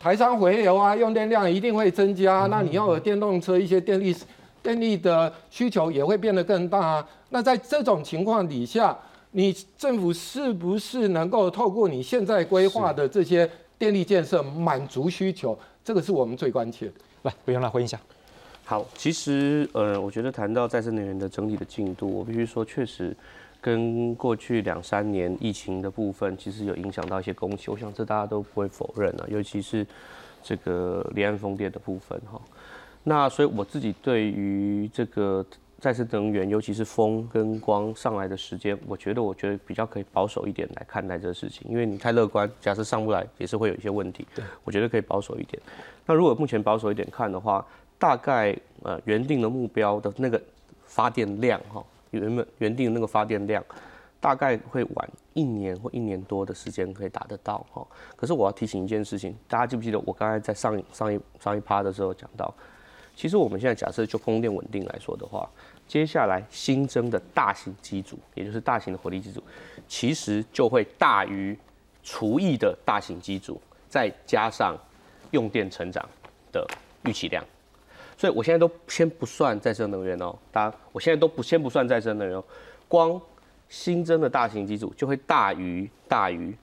[0.00, 4.16] 台商回流啊，用电量一定会增加，那你要有电动车一些电力
[4.64, 8.98] 电力的需求也会变得更大啊，那在这种情况底下，
[9.30, 13.48] 你政府是不是能够透过你现在规划的这些？
[13.80, 16.92] 电力建设满足需求，这个是我们最关切的。
[17.22, 17.98] 来，不用来回应一下。
[18.66, 23.16] 好，其实呃，我觉得谈到再生能源的整体的进度，我必须说，确实
[23.58, 27.72] 跟过去两三年疫情的部分，其实有影响到一些供求。
[27.72, 29.86] 我想这大家都不会否认啊，尤其是
[30.42, 32.38] 这个离岸风电的部分哈。
[33.02, 35.42] 那所以我自己对于这个。
[35.80, 44.26] 再生能源，尤其是风跟光上来的时间，我觉得，我觉得比较可以保守一点来看待这个事情，因为你太乐观，假设上不来也是会有一些问题。
[44.34, 45.60] 对，我觉得可以保守一点。
[46.04, 47.66] 那如果目前保守一点看的话，
[47.98, 50.40] 大概呃原定的目标的那个
[50.84, 53.64] 发电量哈，原本原定的那个发电量，
[54.20, 57.86] 大概会晚一年或一年多的时间可以达得到哈。
[58.16, 62.52] 可是我要提醒一件事情，大家记不记得我刚才在上上一上一趴的时候讲到，
[63.16, 65.48] 其实我们现在假设就风电稳定来说的话。
[65.90, 69.42] 接下来新增的大型机组，也就是大型的火力机组，
[69.88, 71.58] 其实就会大于
[72.00, 74.78] 除役的大型机组，再加上
[75.32, 76.08] 用电成长
[76.52, 76.64] 的
[77.04, 77.44] 预期量。
[78.16, 82.44] 所以我现在都先不算再生能源哦，大家，我现在都不先不算再生能源，哦
[82.86, 83.20] 光
[83.68, 86.56] 新增的大型机组就会大于大于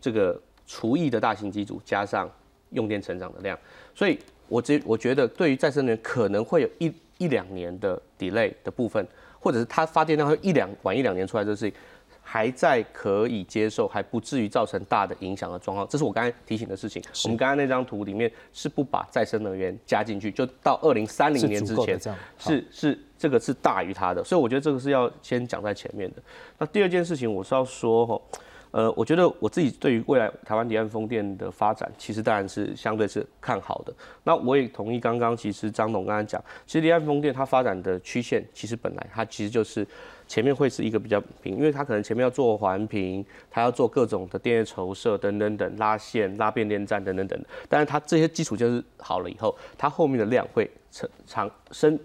[0.00, 2.28] 这个除役的大型机组加上
[2.70, 3.56] 用电成长的量。
[3.94, 4.18] 所以
[4.48, 6.92] 我觉我觉得对于再生能源可能会有一。
[7.18, 9.06] 一两年的 delay 的部分，
[9.38, 11.78] 或者是它发电量会一两晚一两年出来，这事情
[12.22, 15.86] 还在可以接受，还不至于造成大的影响的状况。
[15.88, 17.02] 这是我刚才提醒的事情。
[17.24, 22.00] 我们刚刚那张图里面是不把再生能源加进去，就到二零三零年之前
[22.38, 26.22] 是是这个是大于它的，所以我觉得这个是要先讲在前面的。
[26.58, 28.20] 那第二件事情我是要说哈。
[28.74, 33.94] 呃，我觉得我自己对于未来台湾离岸风电的发展，其实当然是相对是看好的。
[34.24, 39.86] 那我也同意刚刚其实张董刚才讲，其实离岸风电它发展的曲线，其实本来它其实就是
[40.26, 47.40] 前面会是一个比较平，因为它可能前面要做环评，它要做各种的电业筹设等等等，拉线、拉变电站等等等。
[47.68, 51.96] 但是它这些基础就是好了以后，它后面的量会成长生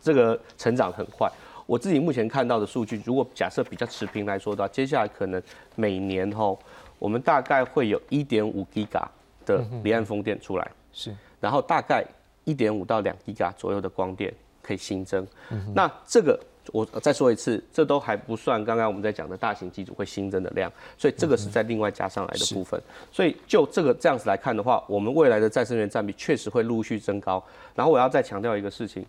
[0.00, 1.30] 这个成长很快。
[1.68, 5.40] 我自己目前看到的数据，如果假设比较持平来说的话，接下来可能
[5.76, 6.56] 每年哈，
[6.98, 9.06] 我们大概会有一点五 g 瓦
[9.44, 12.02] 的离岸风电出来，是，然后大概
[12.44, 15.26] 一点五到两 g 瓦左右的光电可以新增。
[15.74, 16.40] 那这个
[16.72, 22.80] 我再说一次，这都还不算刚刚我们在讲的大型机组会新增的量，所以这个是在另外加上来的部分。
[23.12, 27.44] 所以就这个这样子来看的话，我们未来的再生能源占比确实会陆续增高。
[27.74, 29.04] 然后我要再强调一个事情，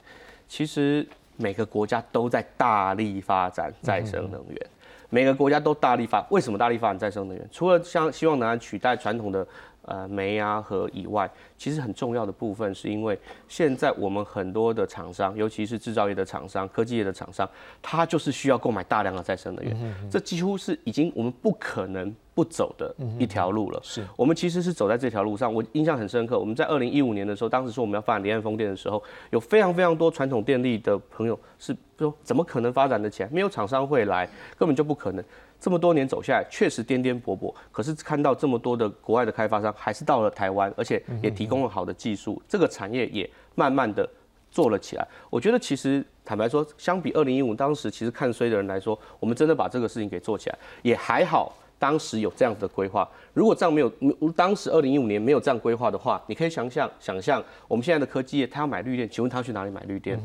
[0.49, 1.07] 其实。
[1.41, 4.67] 每个国家都在大力发展再生能源，
[5.09, 6.21] 每个国家都大力发。
[6.29, 7.47] 为什么大力发展再生能源？
[7.49, 9.47] 除了像希望能取代传统的
[9.89, 13.17] 呃煤啊和以外，其实很重要的部分是因为
[13.47, 17.49] 现在我们很多的厂商，尤其是制造业的厂商、科技业的厂商，
[17.81, 19.95] 它就是需要购买大量的再生能源。
[20.09, 23.79] 这几乎是已经我们不可能不走的一条路了。
[23.83, 26.37] 是我们其实是走在这条路上，我印象很深刻。
[26.37, 33.29] 我们在二零一五年的时候，当时说我们要发展离岸风电的时候，有非常非常多传统电力的朋友是说，怎么可能发展的起来？
[33.31, 35.25] 没有厂商会来，根本就不可能。
[35.59, 44.09] 这么多年走下来，确实颠颠簸簸，可是看到这么多的国外的开发商还是到了台湾，而且也提供了好的技术，这个产业也慢慢的
[44.49, 45.07] 做了起来。
[45.29, 51.53] 我觉得其实坦白说，相比二零一五当时其实看衰的人来说，我们真的把这个事情给做起来，也还好。
[51.79, 53.89] 当时有这样子的规划，如果这样没有，
[54.35, 60.21] 当时二零一五年没有这样规划的话，你可以想象想象我们现在的科技业，他要买绿电，请问他去哪里买绿电？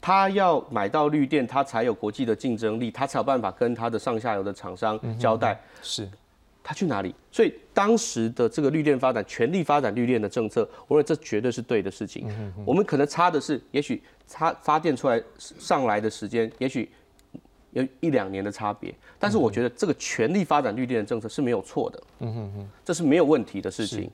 [0.00, 5.60] 他要买到绿电，他才有国际的竞争力，他才有办法跟他的上下游的厂商交代。
[5.82, 6.08] 是，
[6.62, 7.12] 他去哪里？
[7.32, 12.28] 所以当时的这个绿电发展，全力发展绿电的政策，我认为这绝对是对的事情。
[12.64, 16.88] 我们可能差的是，也许差发电出来上来的时间，也许。
[17.74, 24.10] 有一两年的差别，但是我觉得这个全力发展绿电的政策是没有错的，嗯哼哼，这是没有问题的事情。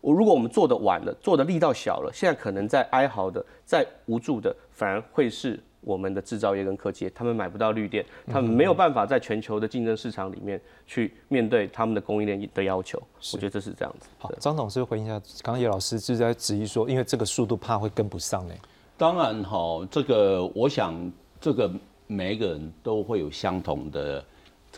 [0.00, 13.00] 我如果我们做的晚了，做的力道小了，现在可能在哀嚎的、在无助的，反而会是我们的制造业跟科技业，他们买不到绿电，他们没有办法在全球的竞争市场里面去面对他们的供应链的要求。
[13.32, 14.08] 我觉得这是这样子。
[14.18, 18.54] 好，张董事回应一下，刚刚叶老师是在质疑说，因为这个速度怕会跟不上呢。
[18.98, 21.70] 当然哈，这个我想这个。
[22.06, 24.24] 每一个人都会有相同的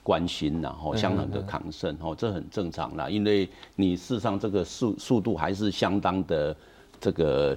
[0.03, 3.09] 关心，然后相同的抗胜，哦，这很正常啦。
[3.09, 6.55] 因为你事实上这个速速度还是相当的，
[7.01, 7.57] 这个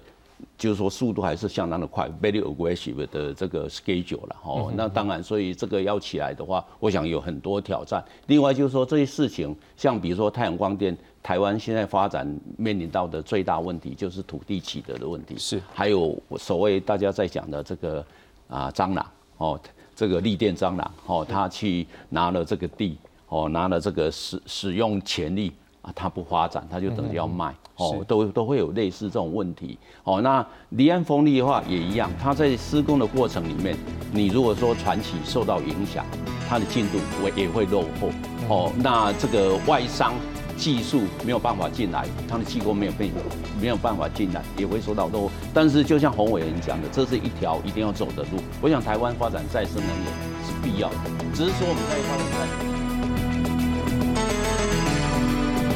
[0.57, 4.71] 就是说速度还是相当的快，very aggressive 的这个 schedule 了，哦。
[4.75, 8.03] 那当然，所以这个要起来的话，我想有很多挑战。
[8.27, 12.25] 另外就是说这些事情，像比如说太阳光电，台湾现在发展
[12.57, 18.05] 面临到的最大问题就是土地取得的问题，是还有所谓大家在讲的这个
[18.47, 19.05] 啊蟑螂。
[19.39, 19.59] 哦，
[19.95, 33.77] 这个立电蟑螂，哦，他去拿了这个地，哦，拿了这个使使用权利啊，他不发展，他就等于要卖，哦，都都会有类似这种问题，哦，那离岸风力的话也一样，它在施工的过程里面，
[34.13, 36.05] 你如果说船企受到影响，
[36.47, 38.09] 它的进度会也会落后，
[38.47, 40.13] 哦，那这个外商。
[40.59, 43.09] 技术没有办法进来，它的气功没有被
[43.61, 45.31] 没有办法进来，也会受到落。
[45.53, 48.43] 但是就像洪伟人讲的，这是一条一定要走的路。
[48.61, 50.05] 我想台湾发展再生能源
[50.45, 50.95] 是必要的，
[51.33, 52.78] 只是说我们在发展。